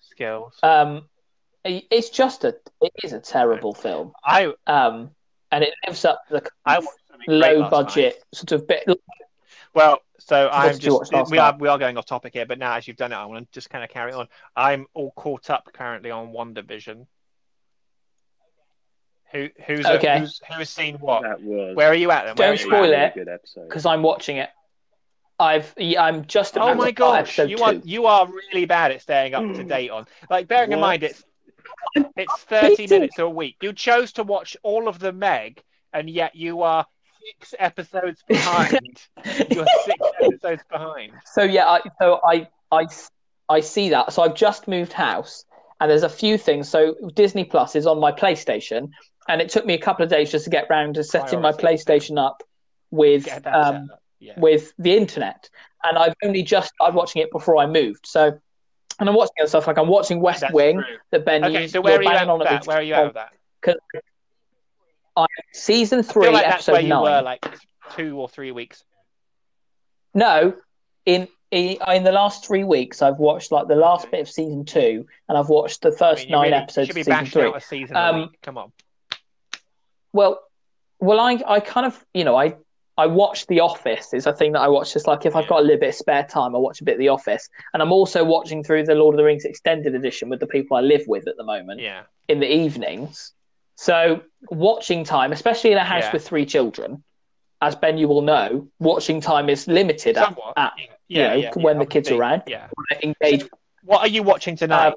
[0.00, 0.58] skills?
[0.62, 1.08] Um,
[1.64, 4.12] it's just a it is a terrible film.
[4.24, 5.14] I Um,
[5.50, 8.24] and it lives up to the I watched something great low budget night.
[8.34, 8.84] sort of bit.
[9.74, 12.44] Well, so I'm did you watch just we are we are going off topic here,
[12.46, 14.28] but now as you've done it, I want to just kind of carry on.
[14.54, 17.06] I'm all caught up currently on WandaVision.
[19.32, 20.20] Who who's Okay.
[20.20, 21.22] who's who has seen what?
[21.22, 21.76] That was.
[21.76, 22.36] Where are you at then?
[22.36, 23.40] Don't Where spoil it.
[23.68, 24.50] Because I'm watching it.
[25.40, 27.82] I've yeah, I'm just oh about Oh my to gosh, episode you are two.
[27.84, 29.68] you are really bad at staying up to hmm.
[29.68, 30.06] date on.
[30.28, 31.24] Like bearing in mind it's
[31.94, 33.56] it's thirty minutes a week.
[33.62, 35.62] You chose to watch all of the Meg,
[35.92, 36.86] and yet you are
[37.24, 39.06] six episodes behind.
[39.50, 41.12] You're six episodes behind.
[41.24, 42.86] So yeah, I, so I, I
[43.48, 44.12] I see that.
[44.12, 45.44] So I've just moved house,
[45.80, 46.68] and there's a few things.
[46.68, 48.90] So Disney Plus is on my PlayStation,
[49.28, 51.52] and it took me a couple of days just to get round to setting my
[51.52, 51.84] Priorities.
[51.84, 52.42] PlayStation up
[52.90, 53.90] with um.
[54.20, 54.32] Yeah.
[54.36, 55.48] with the internet.
[55.84, 58.04] And I've only just started watching it before I moved.
[58.04, 58.36] So,
[58.98, 60.96] and I'm watching other stuff like I'm watching West That's Wing true.
[61.12, 61.44] that Ben.
[61.44, 62.66] Okay, you, so where are you at on at that?
[62.66, 63.30] Where are you with that?
[65.52, 67.46] Season I three, like that's episode where you were like
[67.96, 68.82] two or three weeks.
[70.14, 70.54] No,
[71.06, 74.64] in, in in the last three weeks, I've watched like the last bit of season
[74.64, 77.12] two, and I've watched the I first mean, nine really episodes should of be season
[77.12, 77.42] bashing three.
[77.48, 78.30] out a season Um.
[78.42, 78.72] Come on.
[80.18, 80.40] Well,
[80.98, 82.56] well, I I kind of you know I
[82.96, 84.92] I watch The Office is a thing that I watch.
[84.92, 86.94] Just like if I've got a little bit of spare time, I watch a bit
[86.94, 90.28] of The Office, and I'm also watching through the Lord of the Rings extended edition
[90.28, 92.02] with the people I live with at the moment Yeah.
[92.26, 93.32] in the evenings.
[93.76, 96.12] So watching time, especially in a house Yeah.
[96.14, 97.04] with three children,
[97.60, 100.72] as Ben you will know, watching time is limited at, at
[101.06, 102.42] Yeah, know, yeah, when the kids are around.
[102.48, 102.66] Yeah.
[103.04, 103.48] engage.
[103.84, 104.88] What are you watching tonight?
[104.88, 104.94] Um,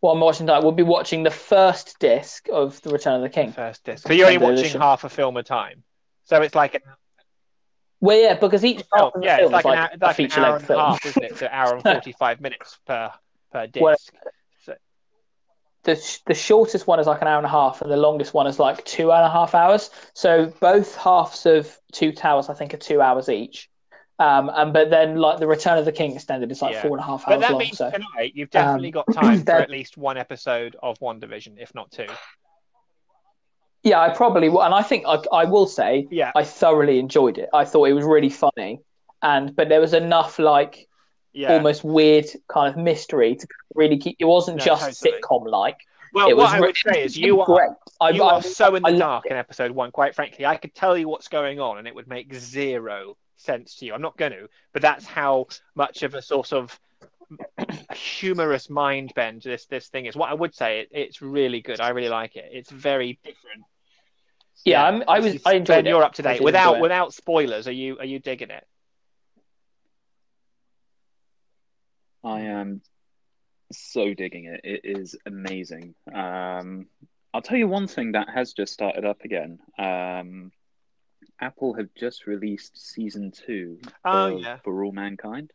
[0.00, 3.28] What I'm watching tonight, we'll be watching the first disc of The Return of the
[3.28, 3.52] King.
[3.52, 4.06] First disc.
[4.06, 4.80] So you're only watching edition.
[4.80, 5.82] half a film a time.
[6.24, 6.82] So it's like an
[8.00, 10.70] Well, yeah, because each oh, yeah, it's like, an, like, a an feature hour length
[10.70, 11.38] and a half, isn't it?
[11.38, 13.10] So hour and forty five minutes per
[13.52, 13.82] per disc.
[13.82, 13.96] Well,
[14.64, 14.74] so,
[15.84, 18.46] the the shortest one is like an hour and a half, and the longest one
[18.46, 19.90] is like two and a half hours.
[20.12, 23.70] So both halves of Two Towers, I think, are two hours each.
[24.18, 26.82] Um, and but then like the Return of the King extended is like Yeah.
[26.82, 27.58] four and a half but hours that long.
[27.58, 31.58] means So tonight you've definitely Um, got time for at least one episode of WandaVision,
[31.58, 32.06] if not two.
[33.82, 36.32] yeah, I probably will, and I think I, I will say Yeah.
[36.34, 37.48] I thoroughly enjoyed it.
[37.52, 38.80] I thought it was really funny,
[39.22, 40.88] and but there was enough like
[41.32, 41.52] Yeah.
[41.52, 44.16] almost weird kind of mystery to really keep.
[44.18, 45.20] It wasn't No, just totally.
[45.20, 45.76] sitcom like.
[46.14, 47.70] Well, it what was I would say is you are great.
[48.00, 49.90] I, you I, are so in the dark in episode one.
[49.90, 53.76] Quite frankly, I could tell you what's going on, and it would make zero sense
[53.76, 53.94] to you.
[53.94, 56.78] I'm not going to, but that's how much of a sort of
[57.94, 60.16] humorous mind bend this this thing is.
[60.16, 61.80] What I would say, it, it's really good.
[61.80, 62.50] I really like it.
[62.52, 63.64] It's very different.
[64.64, 65.40] yeah, I'm, I was.
[65.44, 65.90] I enjoyed Ben, it.
[65.90, 67.68] You're up to date without without spoilers.
[67.68, 68.64] Are you are you digging it?
[72.24, 72.82] I am
[73.70, 74.60] so digging it.
[74.64, 75.94] It is amazing.
[76.12, 76.86] Um,
[77.32, 79.58] I'll tell you one thing that has just started up again.
[79.78, 80.50] Um,
[81.40, 84.58] Apple have just released season two Oh, of yeah.
[84.64, 85.50] For All Mankind,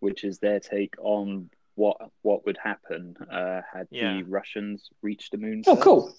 [0.00, 4.14] which is their take on what what would happen uh, had Yeah.
[4.16, 5.62] the Russians reached the moon.
[5.66, 5.84] Oh, first.
[5.84, 6.14] cool.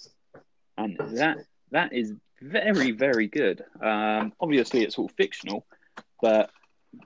[0.77, 1.37] and that
[1.71, 3.63] that is very very good.
[3.81, 5.65] Um, obviously, it's all fictional,
[6.21, 6.51] but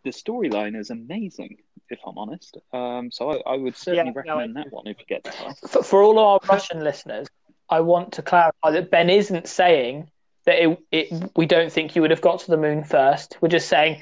[0.04, 1.58] the storyline is amazing.
[1.90, 4.98] If I'm honest, um, so I, I would certainly Yeah, recommend I- that one if
[5.00, 5.54] you get time.
[5.68, 7.28] For, for all our Russian listeners,
[7.70, 10.10] I want to clarify that Ben isn't saying
[10.46, 13.38] that it, it, we don't think you would have got to the moon first.
[13.42, 14.02] We're just saying,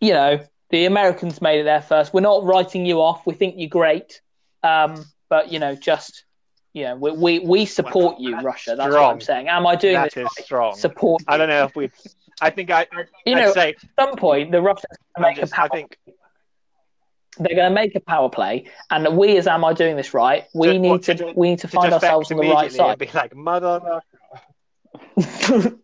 [0.00, 2.12] you know, the Americans made it there first.
[2.12, 3.26] We're not writing you off.
[3.26, 4.20] We think you're great,
[4.62, 6.24] um, but you know, just
[6.74, 8.74] you know, we we, we support you, that's Russia.
[8.76, 9.02] That's what.
[9.02, 9.48] I'm saying.
[9.48, 10.44] Am I doing That this is right?
[10.44, 10.74] strong.
[10.76, 11.22] Support.
[11.26, 11.90] I don't know if we.
[12.40, 12.82] I think I.
[12.92, 13.70] I You I'd know, say.
[13.70, 14.84] at some point, the Russians
[15.16, 15.68] I'm going to make just- a power.
[15.72, 15.96] I think.
[17.40, 20.44] They're going to make a power play, and we, as am I doing this right?
[20.54, 22.98] We need to, to- we need to to find ourselves on the right side.
[22.98, 24.02] Be like mother.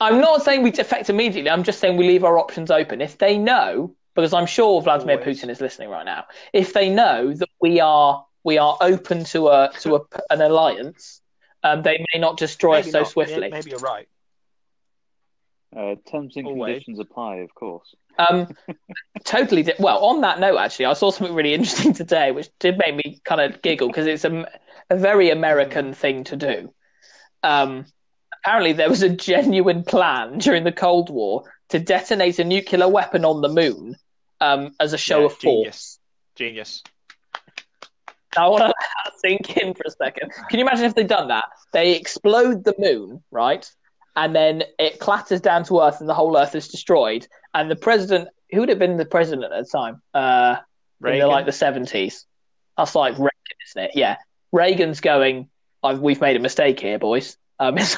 [0.00, 1.50] I'm not saying we defect immediately.
[1.50, 3.00] I'm just saying we leave our options open.
[3.00, 5.40] If they know, because I'm sure Vladimir Always.
[5.40, 6.24] Putin is listening right now.
[6.52, 11.20] If they know that we are we are open to a to a, an alliance,
[11.62, 13.08] um, they may not destroy Maybe us so not.
[13.08, 13.48] swiftly.
[13.48, 14.08] Yeah, Maybe you're right.
[15.76, 16.74] Uh, terms and Always.
[16.74, 17.94] conditions apply, of course.
[18.18, 18.48] Um,
[19.24, 19.62] totally.
[19.62, 22.96] Di- well, on that note, actually, I saw something really interesting today, which did make
[22.96, 24.50] me kind of giggle because it's a,
[24.88, 26.74] a very American thing to do.
[27.42, 27.86] Um,
[28.42, 33.24] apparently, there was a genuine plan during the Cold War to detonate a nuclear weapon
[33.24, 33.96] on the moon
[34.40, 35.42] um, as a show Yeah, of force.
[35.44, 35.98] genius.
[36.36, 36.82] Genius.
[38.36, 40.30] Now, I want to sink in for a second.
[40.48, 41.46] Can you imagine if they'd done that?
[41.72, 43.68] They explode the moon, right?
[44.16, 47.26] And then it clatters down to Earth, and the whole Earth is destroyed.
[47.54, 50.00] And the president, who would have been the president at the time?
[50.14, 50.56] Uh,
[51.04, 52.26] in the, like the seventies.
[52.76, 53.30] That's like Reagan,
[53.68, 53.90] isn't it?
[53.94, 54.16] Yeah,
[54.52, 55.48] Reagan's going.
[55.82, 57.36] I've, we've made a mistake here, boys.
[57.60, 57.96] Um, it's,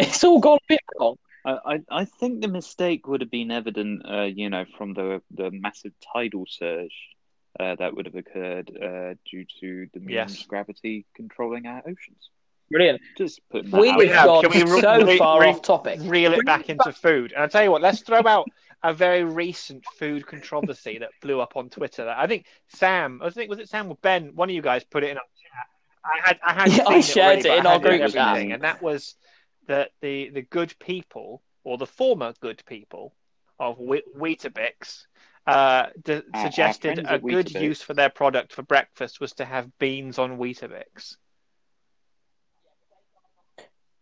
[0.00, 1.16] it's all gone a bit wrong.
[1.44, 5.22] I, I, I think the mistake would have been evident, uh, you know, from the
[5.30, 6.94] the massive tidal surge
[7.60, 10.42] uh, that would have occurred uh, due to the moon's Yes.
[10.46, 12.30] gravity controlling our oceans.
[12.70, 13.02] Brilliant.
[13.18, 14.24] Just putting that We out have there.
[14.24, 16.00] gone Can we re- so re- far re- off topic.
[16.04, 17.32] Reel it back into food.
[17.32, 18.46] And I'll tell you what, let's throw out
[18.82, 22.08] a very recent food controversy that blew up on Twitter.
[22.08, 25.04] I think Sam, I think was it Sam or Ben, one of you guys put
[25.04, 25.31] it in our chat.
[26.04, 28.36] I had I had Yeah, I seen shared already, it in our group chat.
[28.38, 29.14] and that was
[29.68, 33.14] that the the good people or the former good people
[33.58, 35.04] of We- Weetabix
[35.46, 37.60] uh, d- our suggested friends a good Weetabix.
[37.60, 41.16] use for their product for breakfast was to have beans on Weetabix.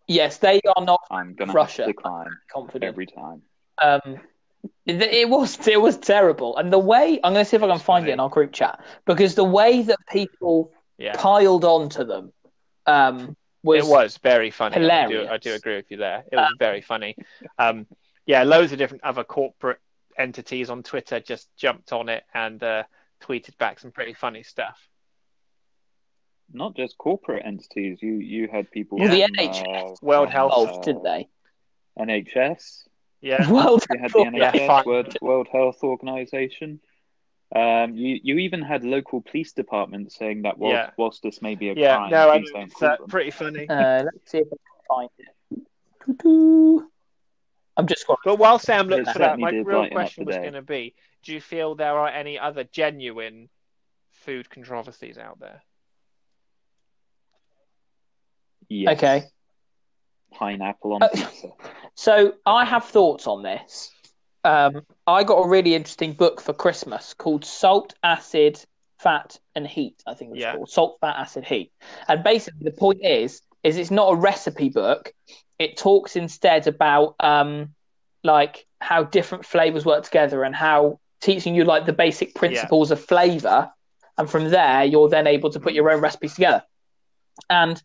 [0.08, 1.82] Yes, they are not I'm gonna Russia.
[1.82, 2.88] have to decline confident.
[2.88, 3.42] every time.
[3.80, 4.20] Um,
[4.84, 7.68] it, it was it was terrible, and the way I'm going to see if I
[7.68, 12.04] can find it in our group chat because the way that people Yeah, piled onto
[12.04, 12.32] them
[12.86, 14.76] um, was, it was very funny.
[14.76, 15.28] I do, hilarious.
[15.30, 16.24] I do agree with you there.
[16.30, 17.16] It was very funny.
[17.58, 17.86] Um,
[18.26, 19.78] yeah, loads of different other corporate
[20.16, 22.84] entities on Twitter just jumped on it and uh,
[23.22, 24.78] tweeted back some pretty funny stuff.
[26.52, 27.98] Not just corporate entities.
[28.00, 31.28] You you had people Well, the NHS uh, World Health, uh, didn't they?
[31.98, 32.88] NHS.
[33.20, 34.84] Yeah, Well, You had the Yeah, NHS, fine.
[34.86, 36.80] World, World Health Organization.
[37.54, 40.90] Um, you you even had local police departments saying that whilst, Yeah.
[40.96, 41.96] whilst this may be a yeah.
[41.96, 43.68] crime, No, I mean, it's uh, pretty funny.
[43.68, 45.66] uh, let's see if I can find it.
[46.06, 46.88] Doo-doo.
[47.76, 48.16] I'm just scrolling.
[48.24, 51.32] But while Sam looks It for that, my real question was going to be: Do
[51.32, 53.48] you feel there are any other genuine
[54.10, 55.62] food controversies out there?
[58.68, 58.96] Yes.
[58.96, 59.24] Okay.
[60.32, 61.48] Pineapple on Uh, pizza.
[61.94, 63.90] So I have thoughts on this.
[64.44, 68.62] Um, I got a really interesting book for Christmas called Salt, Acid,
[68.98, 70.02] Fat, and Heat.
[70.06, 70.54] I think it's Yeah.
[70.54, 71.72] called Salt, Fat, Acid, Heat.
[72.08, 75.12] And basically, the point is, is it's not a recipe book.
[75.58, 77.74] It talks instead about um,
[78.24, 83.04] like how different flavors work together and how teaching you like the basic principles of
[83.04, 83.70] flavor.
[84.16, 86.62] And from there, you're then able to put your own recipes together.
[87.48, 87.82] And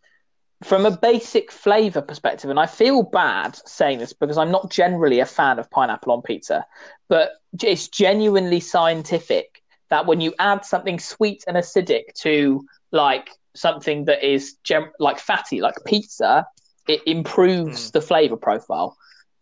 [0.63, 5.19] from a basic flavor perspective, and I feel bad saying this because I'm not generally
[5.19, 6.65] a fan of pineapple on pizza,
[7.07, 14.05] but it's genuinely scientific that when you add something sweet and acidic to like something
[14.05, 16.45] that is gem- like fatty, like pizza,
[16.87, 17.89] it improves hmm.
[17.93, 18.97] the flavor profile.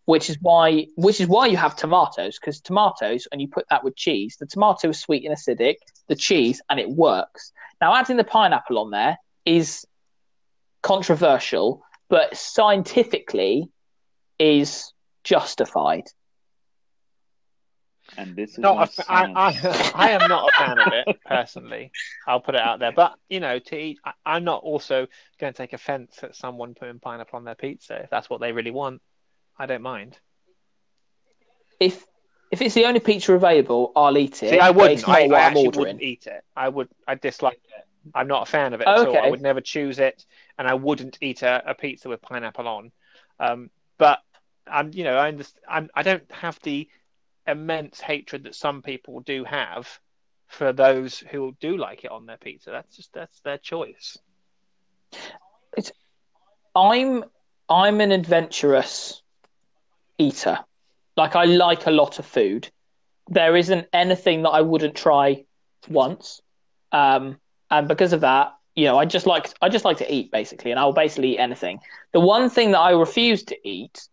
[0.06, 3.86] Which is why, which is why you have tomatoes, because tomatoes, and you put that
[3.86, 5.76] with cheese, the tomato is sweet and acidic,
[6.08, 7.54] the cheese, and it works.
[7.80, 9.86] Now, adding the pineapple on there is
[10.84, 13.70] controversial, but scientifically
[14.38, 14.94] is
[15.24, 16.04] justified.
[18.18, 19.26] And this is Not my a fa- I.
[19.36, 21.92] I, I am not a fan of it personally.
[22.28, 25.08] I'll put it out there, but you know, to eat, I, I'm not also
[25.40, 28.52] going to take offence at someone putting pineapple on their pizza if that's what they
[28.52, 29.02] really want.
[29.58, 30.20] I don't mind.
[31.80, 32.06] If
[32.52, 34.50] if it's the only pizza available, I'll eat it.
[34.52, 35.08] See, I wouldn't.
[35.08, 35.80] I, I I'm actually ordering.
[35.80, 36.44] wouldn't eat it.
[36.56, 36.90] I would.
[37.08, 37.88] I dislike it.
[38.14, 39.18] I'm not a fan of it at all.
[39.18, 40.26] I would never choose it,
[40.58, 42.92] and I wouldn't eat a, a pizza with pineapple on.
[43.40, 44.20] Um, but
[44.68, 45.64] I'm, you know, I understand.
[45.70, 46.88] I'm, I don't have the
[47.48, 50.00] immense hatred that some people do have
[50.48, 52.72] for those who do like it on their pizza.
[52.72, 54.18] That's just that's their choice.
[55.76, 55.92] It's,
[56.76, 57.24] I'm
[57.70, 59.22] I'm an adventurous
[60.18, 60.60] eater.
[61.16, 62.70] Like I like a lot of food.
[63.30, 65.46] There isn't anything that I wouldn't try
[65.90, 66.42] once.
[66.92, 67.40] Um,
[67.74, 70.72] and because of that, you know, I just like I just like to eat basically,
[70.72, 71.80] and I'll basically eat anything.
[72.12, 74.08] The one thing that I refuse to eat,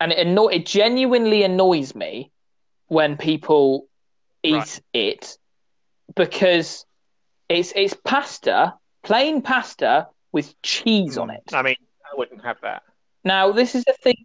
[0.00, 2.30] and it anno- it genuinely annoys me
[2.86, 3.88] when people
[4.44, 4.80] eat Right.
[4.94, 5.38] it
[6.14, 6.86] because
[7.48, 11.34] it's it's pasta, plain pasta with cheese on hmm.
[11.36, 11.52] it.
[11.52, 12.82] I mean, I wouldn't have that.
[13.24, 14.24] Now, this is a thing.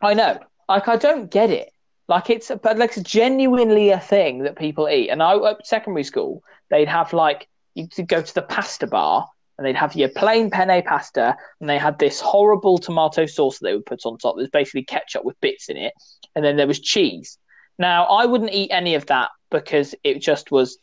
[0.00, 0.38] I know.
[0.68, 1.70] Like I don't get it.
[2.06, 5.08] Like it's but like it's genuinely a thing that people eat.
[5.08, 9.26] And I at secondary school, they'd have like you could go to the pasta bar
[9.56, 13.66] and they'd have your plain penne pasta and they had this horrible tomato sauce that
[13.66, 14.36] they would put on top.
[14.36, 15.92] There's basically ketchup with bits in it,
[16.34, 17.38] and then there was cheese.
[17.78, 20.78] Now I wouldn't eat any of that because it just was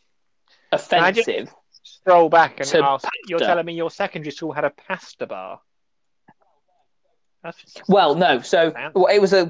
[0.70, 0.76] I
[1.12, 1.54] just- offensive.
[1.84, 3.08] Scroll back and ask.
[3.26, 5.60] You're telling me your secondary school had a pasta bar?
[7.88, 8.40] Well, no.
[8.40, 9.48] So well, it was a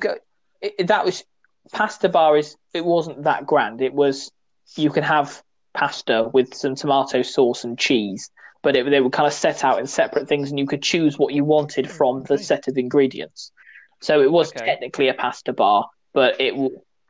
[0.61, 1.24] it, that was
[1.72, 2.37] pasta bar.
[2.37, 3.83] Is it wasn't that grand.
[3.83, 4.30] It was
[4.76, 5.43] you can have
[5.74, 8.30] pasta with some tomato sauce and cheese,
[8.62, 11.18] but it, they were kind of set out in separate things, and you could choose
[11.18, 13.50] what you wanted from the set of ingredients.
[14.00, 14.64] So it was Okay.
[14.66, 16.54] technically a pasta bar, but it.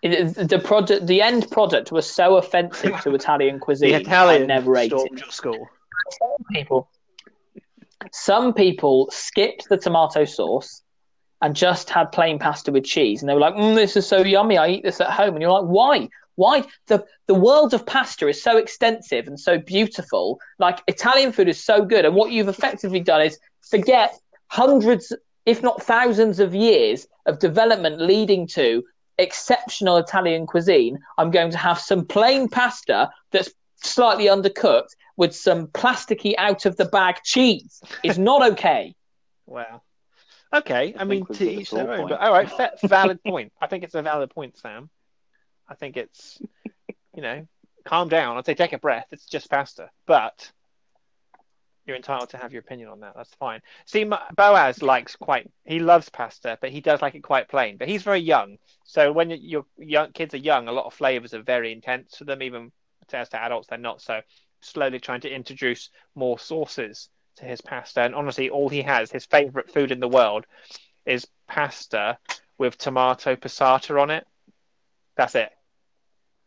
[0.05, 3.91] It, the product, the end product, was so offensive to Italian cuisine.
[3.93, 5.71] the Italian I never ate it stormed your school.
[6.19, 6.89] some people
[8.11, 10.83] some people skipped the tomato sauce
[11.41, 14.19] and just had plain pasta with cheese and they were like mm, this is so
[14.19, 17.85] yummy i eat this at home and you're like why why the the world of
[17.87, 22.33] pasta is so extensive and so beautiful like italian food is so good and what
[22.33, 24.19] you've effectively done is forget
[24.49, 25.13] hundreds
[25.47, 28.83] if not thousands of years of development leading to
[29.19, 33.51] exceptional italian cuisine i'm going to have some plain pasta that's
[33.85, 38.95] slightly undercooked with some plasticky out of the bag cheese is not okay.
[39.45, 39.83] Wow.
[40.55, 41.97] Okay, I, I mean to we've got a each their own.
[41.99, 42.09] point.
[42.11, 43.53] But all right, fa- valid point.
[43.61, 44.89] I think it's a valid point, Sam.
[45.73, 46.39] I think it's,
[47.15, 47.47] you know,
[47.85, 48.37] calm down.
[48.37, 49.07] I'd say take a breath.
[49.11, 50.53] It's just pasta, but
[51.87, 53.15] you're entitled to have your opinion on that.
[53.17, 53.63] That's fine.
[53.87, 54.05] See,
[54.37, 55.51] Boaz likes quite.
[55.65, 57.79] He loves pasta, but he does like it quite plain.
[57.79, 61.33] But he's very young, so when your young kids are young, a lot of flavors
[61.33, 62.43] are very intense for them.
[62.43, 62.71] Even
[63.15, 64.03] as to adults, they're not.
[64.03, 64.21] So
[64.61, 68.03] slowly trying to introduce more sauces to his pasta.
[68.03, 70.45] And honestly, all he has, his favorite food in the world,
[71.07, 72.19] is pasta
[72.59, 74.27] with tomato passata on it.
[75.17, 75.51] That's it.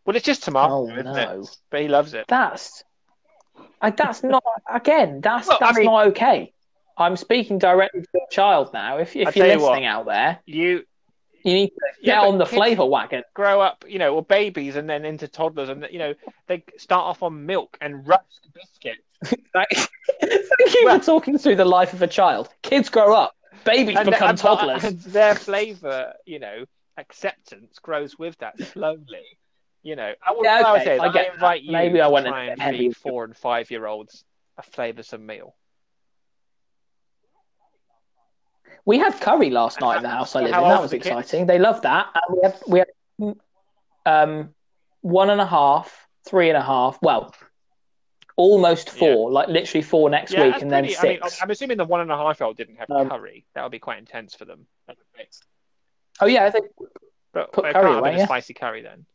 [0.05, 1.57] Well, it's just tomato, Oh isn't no, it?
[1.69, 2.25] But he loves it.
[2.27, 2.83] that's
[3.81, 5.21] I, that's not again.
[5.21, 6.51] That's Well, I that's mean- not okay.
[6.97, 8.97] I'm speaking directly to a child now.
[8.99, 9.71] If if you're you what.
[9.71, 10.83] listening out there, You
[11.43, 13.23] you need to Yeah, get on the flavour wagon.
[13.33, 16.13] grow up, you know, or babies and then into toddlers, and you know,
[16.47, 19.01] they start off on milk and rusk biscuits.
[19.53, 22.49] Thank you Well- for talking through the life of a child.
[22.61, 23.35] Kids grow up.
[23.65, 24.83] Babies and, become and- uh, toddlers.
[24.83, 26.65] and their flavor, you know,
[26.97, 29.25] acceptance grows with that slowly.
[29.85, 31.33] You know, I, would, Yeah, what I would say I I, get that.
[31.35, 34.25] invite you Maybe I to went try and feed four and five year olds
[34.57, 35.55] a flavoursome meal.
[38.83, 40.53] We had curry last night in the house I live in.
[40.53, 41.07] That was the kids?
[41.07, 41.45] exciting.
[41.45, 42.07] They loved that.
[42.15, 43.35] And we had we had
[44.07, 44.55] um
[45.01, 46.97] one and a half, three and a half.
[47.03, 47.35] Well,
[48.37, 49.31] almost four.
[49.31, 51.41] Like literally four next yeah, week, and then pretty, I mean, six.
[51.43, 53.45] I'm assuming the one and a half year old didn't have Um, curry.
[53.53, 54.65] That would be quite intense for them.
[56.21, 56.65] oh yeah, I think
[57.33, 58.23] But put it curry away, yeah.
[58.23, 59.05] a spicy curry then.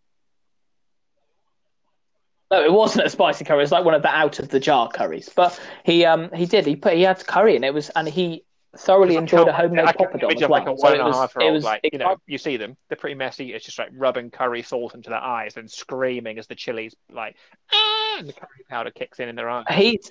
[2.51, 3.59] No, it wasn't a spicy curry.
[3.59, 5.29] It was like one of the out of the jar curries.
[5.35, 6.67] But he um he did.
[6.67, 8.45] He put he had curry, and it was and he
[8.77, 10.77] thoroughly enjoyed a homemade can poppadom as of like a well.
[10.79, 12.77] So one it was half year it old, was like you know, you see them,
[12.89, 13.53] they're pretty messy.
[13.53, 17.37] It's just like rubbing curry salt into their eyes and screaming as the chilies like
[17.73, 19.67] ah, and the curry powder kicks in in their eyes.
[19.71, 20.11] he's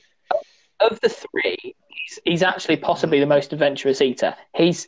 [0.80, 4.36] of the three, he's, he's actually possibly the most adventurous eater.
[4.56, 4.88] He's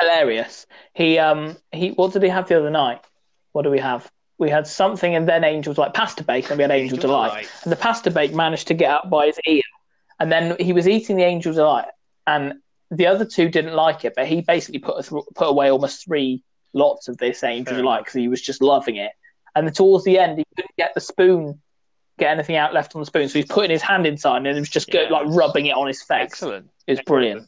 [0.00, 0.66] hilarious.
[0.94, 3.00] He um he what did he have the other night?
[3.52, 4.10] What do we have?
[4.42, 7.48] We had something and then Angel's like pasta bake, and we had Angel, Delight.
[7.62, 9.62] And the pasta bake managed to get up by his ear.
[10.18, 11.86] And then he was eating the Angel Delight,
[12.26, 12.54] and
[12.90, 16.04] the other two didn't like it, but he basically put a th- put away almost
[16.04, 19.12] three lots of this Angel Fair Delight because he was just loving it.
[19.54, 21.60] And towards the end, he couldn't get the spoon,
[22.18, 24.58] get anything out left on the spoon, so he's putting his hand inside and it
[24.58, 25.08] was just go, Yeah.
[25.08, 26.22] like rubbing it on his face.
[26.22, 26.68] Excellent.
[26.88, 27.46] It's brilliant.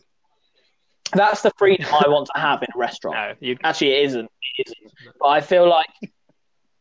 [1.13, 3.39] That's the freedom I want to have in a restaurant.
[3.41, 4.31] No, Actually, it isn't.
[4.59, 4.93] It isn't.
[5.21, 5.89] But I feel like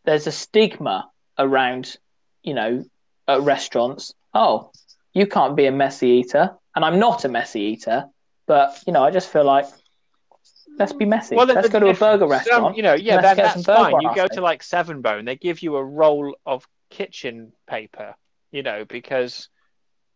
[0.05, 1.97] there's a stigma around,
[2.43, 2.85] you know,
[3.27, 4.13] at restaurants.
[4.33, 4.71] Oh,
[5.13, 8.05] you can't be a messy eater, and I'm not a messy eater.
[8.47, 9.65] But you know, I just feel like
[10.77, 11.35] let's be messy.
[11.35, 12.77] Well, let's the- go to a if burger some- restaurant.
[12.77, 14.01] you know, yeah, Let's that, that's fine.
[14.01, 18.15] You go to like Seven Bone, they give you a roll of kitchen paper,
[18.51, 19.49] you know, because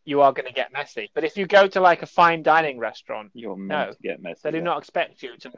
[0.03, 1.09] you are going to get messy.
[1.13, 4.21] But if you go to like a fine dining restaurant, You're meant No, to get
[4.21, 4.39] messy.
[4.43, 4.63] they do yeah.
[4.63, 5.51] not expect you to.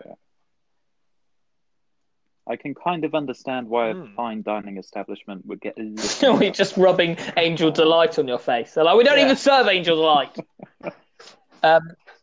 [2.48, 4.02] I can kind of understand why Hmm.
[4.02, 6.34] a fine dining establishment would get a.
[6.34, 8.74] We're just rubbing Angel Delight on your face.
[8.74, 9.26] They're like, we don't Yeah.
[9.26, 10.36] even serve Angel Delight.
[11.64, 11.82] um,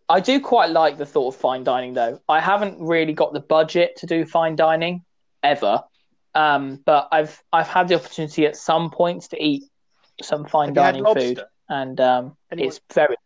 [0.09, 2.21] I do quite like the thought of fine dining, though.
[2.29, 5.05] I haven't really got the budget to do fine dining
[5.43, 5.83] ever,
[6.35, 9.65] um, but I've I've had the opportunity at some points to eat
[10.23, 13.17] some fine Have dining food, and um, it's very.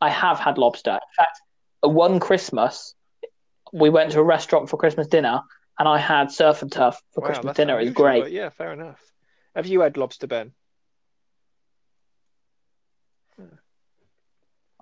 [0.00, 0.92] I have had lobster.
[0.92, 1.40] In fact,
[1.82, 2.94] one Christmas
[3.72, 5.42] we went to a restaurant for Christmas dinner,
[5.80, 7.80] and I had surf and turf for Wow, Christmas dinner.
[7.80, 8.32] It was great.
[8.32, 9.00] yeah, fair enough.
[9.56, 10.52] Have you had lobster, Ben?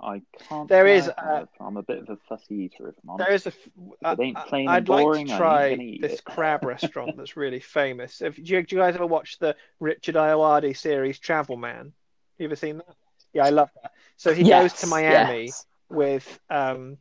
[0.01, 0.69] I can't.
[0.69, 1.49] There say is, I have.
[1.61, 3.27] Uh, I'm a bit of a fussy eater, if I'm honest.
[3.27, 3.49] There is a.
[3.49, 6.25] f- If it uh, ain't I- plain I'd and like to try this it.
[6.25, 8.21] crab restaurant that's really famous.
[8.21, 11.93] Have, do, you, do you guys ever watch the Richard Ayoade series Travel Man?
[12.39, 12.95] You ever seen that?
[13.33, 13.93] Yeah, I love that.
[14.17, 15.67] So he Yes, goes to Miami yes.
[15.91, 16.99] with um,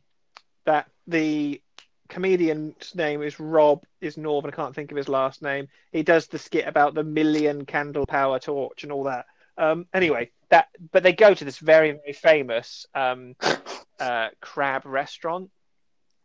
[0.64, 1.60] that the
[2.08, 4.52] comedian's name is Rob is Northern.
[4.52, 5.68] I can't think of his last name.
[5.92, 9.26] He does the skit about the million candle power torch and all that.
[9.56, 13.36] Um, anyway, that but they go to this very very famous um,
[14.00, 15.50] uh, crab restaurant,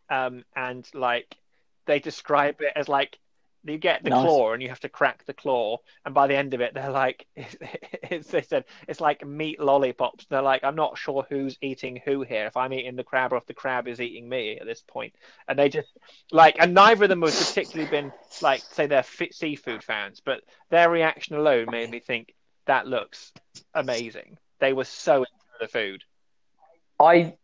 [0.10, 1.36] um, and like
[1.86, 3.18] they describe it as like
[3.66, 4.22] you get the Nice.
[4.22, 6.92] claw and you have to crack the claw, and by the end of it, they're
[6.92, 10.26] like, it's, they said it's like meat lollipops.
[10.26, 12.46] They're like, I'm not sure who's eating who here.
[12.46, 15.14] If I'm eating the crab or if the crab is eating me at this point,
[15.48, 15.90] and they just
[16.32, 18.12] like, and neither of them have particularly been
[18.42, 22.34] like, say they're fit seafood fans, but their reaction alone made me think
[22.66, 23.32] that looks
[23.74, 24.38] amazing.
[24.60, 26.04] They were so into the food.
[27.00, 27.36] I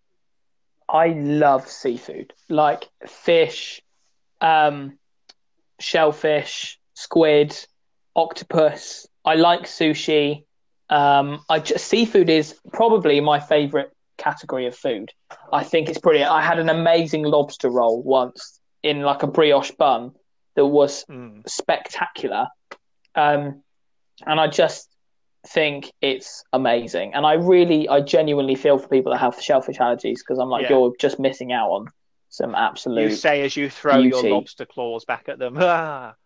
[0.88, 3.82] I love seafood, like fish,
[4.41, 4.97] um,
[5.80, 7.55] shellfish, squid,
[8.15, 9.07] octopus.
[9.25, 10.43] I like sushi.
[10.89, 15.11] Um, I just, seafood is probably my favorite category of food.
[15.53, 16.32] I think it's brilliant.
[16.32, 20.11] I had an amazing lobster roll once in like a brioche bun
[20.55, 21.47] that was Mm.
[21.47, 22.47] spectacular.
[23.15, 23.63] Um,
[24.25, 24.89] and I just
[25.47, 27.13] think it's amazing.
[27.13, 30.63] And I really, I genuinely feel for people that have shellfish allergies because I'm like,
[30.63, 30.71] Yeah.
[30.77, 31.86] you're just missing out on
[32.30, 33.09] some absolute.
[33.09, 34.27] You say as you throw beauty.
[34.27, 35.57] your lobster claws back at them.
[35.59, 36.15] Ah.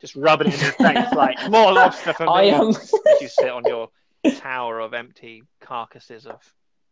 [0.00, 2.28] Just rub it in his face like more lobster for me.
[2.32, 2.68] I am.
[2.68, 3.88] as you sit on your
[4.36, 6.40] tower of empty carcasses of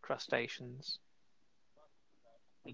[0.00, 0.98] crustaceans.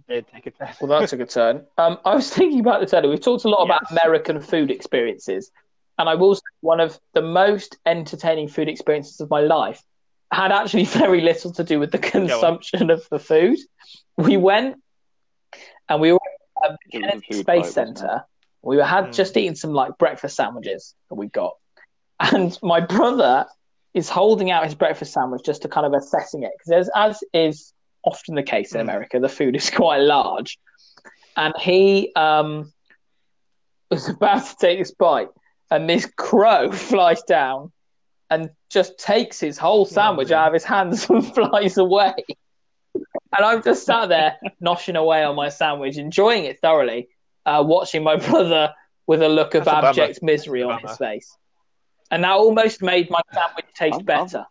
[0.07, 0.83] Did take a test.
[0.83, 1.65] well, that took a turn.
[1.79, 3.11] Um, I was thinking about this earlier.
[3.11, 5.51] We've talked a lot about American food experiences,
[5.99, 9.83] and I will say one of the most entertaining food experiences of my life
[10.33, 13.59] had actually very little to do with the consumption of the food.
[14.17, 14.77] We went
[15.89, 16.19] and we were
[16.65, 17.73] at the It was a Kennedy Space.
[17.73, 18.25] Center.
[18.63, 19.15] We were, had Mm.
[19.15, 21.55] just eaten some like breakfast sandwiches that we got,
[22.21, 23.47] and my brother
[23.95, 27.73] is holding out his breakfast sandwich just to kind of assessing it because as is
[28.05, 28.83] often the case in Mm.
[28.83, 30.59] America, the food is quite large,
[31.37, 32.73] and he um
[33.91, 35.29] was about to take this bite,
[35.71, 37.73] and this crow flies down
[38.31, 42.15] and just takes his whole sandwich out of his hands and flies away.
[42.95, 47.09] And I'm just sat there noshing away on my sandwich, enjoying it thoroughly,
[47.47, 48.75] uh, watching my brother
[49.07, 51.37] with a look of That's abject misery on his face.
[52.11, 54.47] And that almost made my sandwich taste I'm- I'm- better.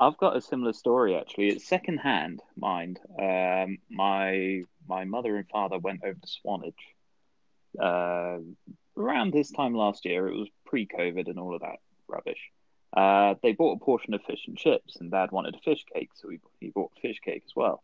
[0.00, 1.48] I've got a similar story actually.
[1.48, 3.00] It's secondhand, mind.
[3.20, 6.74] Um, my my mother and father went over to Swanage
[7.82, 8.38] uh,
[8.96, 10.28] around this time last year.
[10.28, 11.78] It was pre-COVID and all of that
[12.08, 12.50] rubbish.
[12.96, 16.10] Uh, they bought a portion of fish and chips, and Dad wanted a fish cake,
[16.14, 17.82] so he he bought fish cake as well.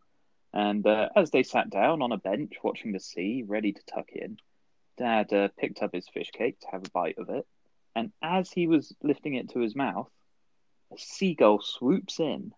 [0.52, 4.10] And uh, as they sat down on a bench watching the sea, ready to tuck
[4.12, 4.38] in,
[4.96, 7.46] Dad uh, picked up his fish cake to have a bite of it.
[7.96, 10.08] And as he was lifting it to his mouth,
[10.92, 12.52] a seagull swoops in,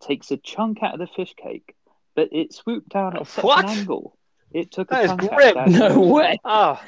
[0.00, 1.74] takes a chunk out of the fish cake,
[2.14, 3.64] but it swooped down at such What?
[3.64, 4.16] an angle.
[4.52, 5.48] It took That a is chunk out grim.
[5.48, 6.40] of Dad's No way.
[6.44, 6.80] Oh,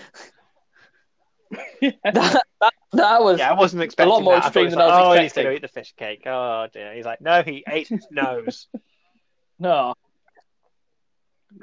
[1.81, 4.47] That, that, that was yeah, I wasn't expecting a lot more that.
[4.47, 5.45] Extreme it than I was like, oh, he's expecting.
[5.45, 6.22] going to eat the fish cake.
[6.26, 6.95] Oh, dear.
[6.95, 8.68] He's like, no, he ate his nose.
[9.59, 9.95] no.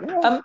[0.01, 0.41] Yeah, Um,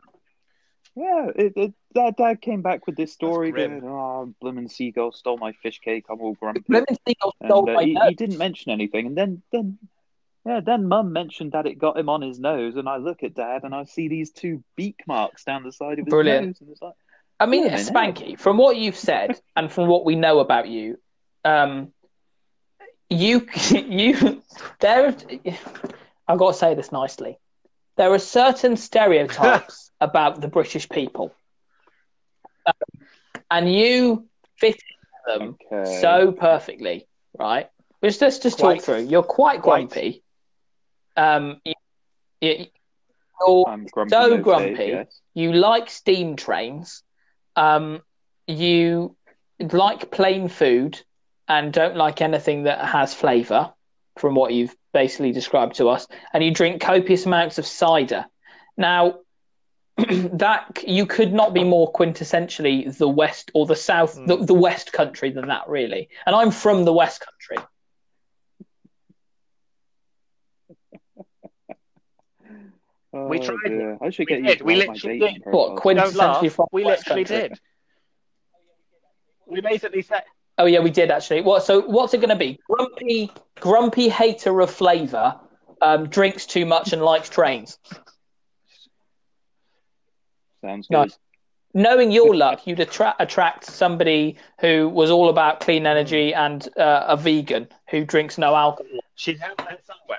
[0.94, 1.26] yeah.
[1.34, 3.80] It, it, Dad, Dad came back with this story grim.
[3.80, 6.04] going, "Oh, blooming seagull stole my fish cake.
[6.10, 8.08] I'm all grumpy." Blimmin' seagull And stole uh, my he, nose.
[8.10, 9.78] he didn't mention anything, and then then
[10.44, 13.34] yeah, then Mum mentioned that it got him on his nose, and I look at
[13.34, 16.46] Dad and I see these two beak marks down the side of his Brilliant.
[16.48, 16.94] nose, and it's like,
[17.40, 17.76] I mean, Yeah.
[17.76, 20.98] Spanky, from what you've said and from what we know about you,
[21.44, 21.92] um,
[23.10, 24.42] you, you,
[24.80, 25.14] there,
[26.26, 27.38] I've got to say this nicely.
[27.96, 31.32] There are certain stereotypes about the British people,
[32.66, 32.74] Um,
[33.50, 34.26] and you
[34.56, 34.80] fit
[35.26, 37.06] them okay, so perfectly,
[37.38, 37.68] right?
[38.02, 38.76] Let's just just Quite.
[38.76, 39.04] talk through.
[39.06, 39.88] You're quite Quite.
[39.90, 40.22] grumpy.
[41.16, 41.74] Um, you,
[42.40, 42.66] you,
[43.46, 44.84] you're I'm grumpy so most days, grumpy.
[44.86, 45.20] yes.
[45.34, 47.02] you like steam trains,
[47.58, 48.02] um,
[48.46, 49.16] you
[49.60, 51.02] like plain food,
[51.48, 53.72] and don't like anything that has flavour,
[54.16, 58.26] from what you've basically described to us, and you drink copious amounts of cider.
[58.76, 59.20] Now,
[59.96, 64.46] that you could not be more quintessentially the West or the South, the, Mm.
[64.46, 66.08] the West country than that, really.
[66.26, 67.58] And I'm from the West country.
[73.28, 73.98] We Oh, tried dear.
[74.00, 74.48] I should We get did.
[74.50, 75.42] you to We literally did.
[75.46, 76.38] What, Quinn- Don't laugh.
[76.42, 77.48] Quintessentially from We literally Country.
[77.48, 77.60] did.
[79.46, 80.22] We basically said,
[80.58, 81.40] Oh yeah, we did actually.
[81.42, 81.62] What?
[81.64, 82.58] So what's it going to be?
[82.68, 85.38] Grumpy, grumpy hater of flavour,
[85.80, 87.78] um, drinks too much and likes trains.
[90.64, 90.96] Sounds good.
[90.96, 91.18] Nice.
[91.74, 97.04] Knowing your luck, you'd attract attract somebody who was all about clean energy and uh,
[97.06, 98.90] a vegan who drinks no alcohol.
[99.14, 100.18] she's out there somewhere.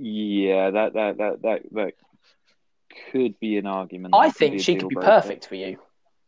[0.00, 1.92] Yeah, that that that that that
[3.10, 4.14] could be an argument.
[4.14, 5.10] I think she could be breaker.
[5.10, 5.78] perfect for you.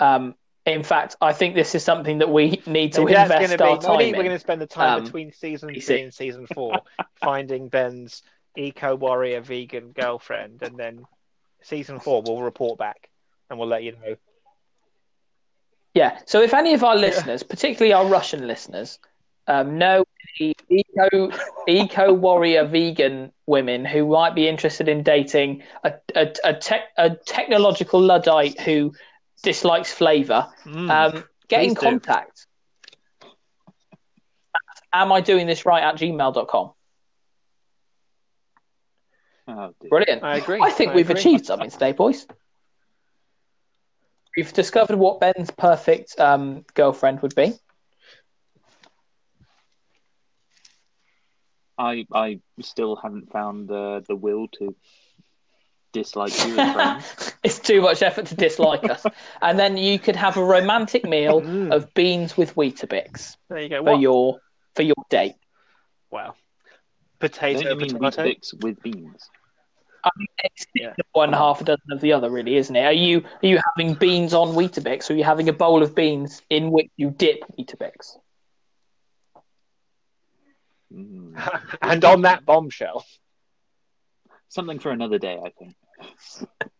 [0.00, 0.34] Um,
[0.66, 3.76] in fact, I think this is something that we need to Maybe invest gonna our
[3.78, 4.24] be, time maybe we're in.
[4.24, 6.02] going to spend the time Um, between season three see.
[6.02, 6.82] and season four
[7.16, 8.22] finding Ben's
[8.56, 11.06] eco warrior vegan girlfriend, and then
[11.62, 13.08] season four we'll report back
[13.50, 14.16] and we'll let you know.
[15.94, 16.18] Yeah.
[16.26, 18.98] So if any of our listeners, particularly our Russian listeners,
[19.46, 20.04] um, know
[20.38, 21.30] the eco
[21.68, 27.10] eco warrior vegan women who might be interested in dating a a, a, tech, a
[27.26, 28.92] technological luddite who
[29.42, 30.90] dislikes flavour, Mm.
[30.90, 31.86] um, get in please do.
[31.86, 32.46] contact.
[34.92, 36.72] Am I doing this right at gmail.com?
[39.48, 39.88] Oh, dear.
[39.90, 40.22] Brilliant.
[40.22, 40.60] I agree.
[40.62, 41.20] I think I we've agree.
[41.20, 42.26] achieved something today, boys.
[44.36, 47.52] We've discovered what Ben's perfect um, girlfriend would be.
[51.78, 54.74] I I still haven't found the the will to
[55.92, 59.04] dislike you as it's too much effort to dislike us.
[59.42, 61.72] And then you could have a romantic meal Mm.
[61.72, 63.78] of beans with Weetabix There you go.
[63.84, 64.00] for What?
[64.00, 64.40] your
[64.74, 65.34] for your date.
[66.10, 66.34] Wow.
[67.20, 68.22] Don't Potato, you mean potato.
[68.22, 69.28] Weetabix with beans?
[70.42, 70.94] It's Yeah.
[71.12, 72.84] one half a dozen of the other, really, isn't it?
[72.84, 75.94] Are you are you having beans on Weetabix, or are you having a bowl of
[75.94, 78.16] beans in which you dip Weetabix?
[80.92, 81.60] Mm.
[81.82, 83.04] and on that bombshell,
[84.52, 85.74] Something for another day, I think.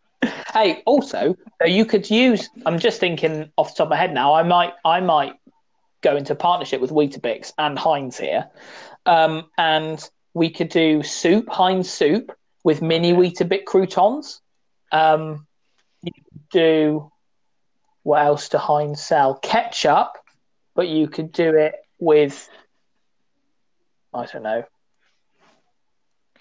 [0.52, 2.48] Hey, also, uh, you could use.
[2.66, 4.34] I'm just thinking off the top of my head now.
[4.34, 5.32] I might, I might
[6.02, 8.50] go into partnership with Weetabix and Heinz here,
[9.06, 9.98] um, and
[10.34, 12.30] we could do soup, Heinz soup
[12.62, 14.42] with mini Weetabix croutons.
[14.92, 15.46] Um,
[16.02, 17.10] you could do
[18.02, 19.36] what else to Heinz sell?
[19.36, 20.18] Ketchup,
[20.74, 22.48] but you could do it with.
[24.14, 24.64] I don't know.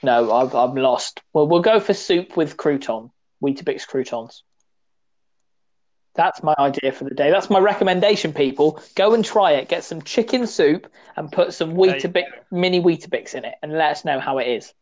[0.04, 1.22] No, I've, I'm lost.
[1.34, 3.12] Well, we'll go for soup with crouton.
[3.42, 4.44] Weetabix croutons.
[6.14, 7.32] That's my idea for the day.
[7.32, 8.82] That's my recommendation, people.
[8.96, 9.70] Go and try it.
[9.70, 14.06] Get some chicken soup and put some Weetabix, mini Weetabix in it and let us
[14.06, 14.74] know how it is.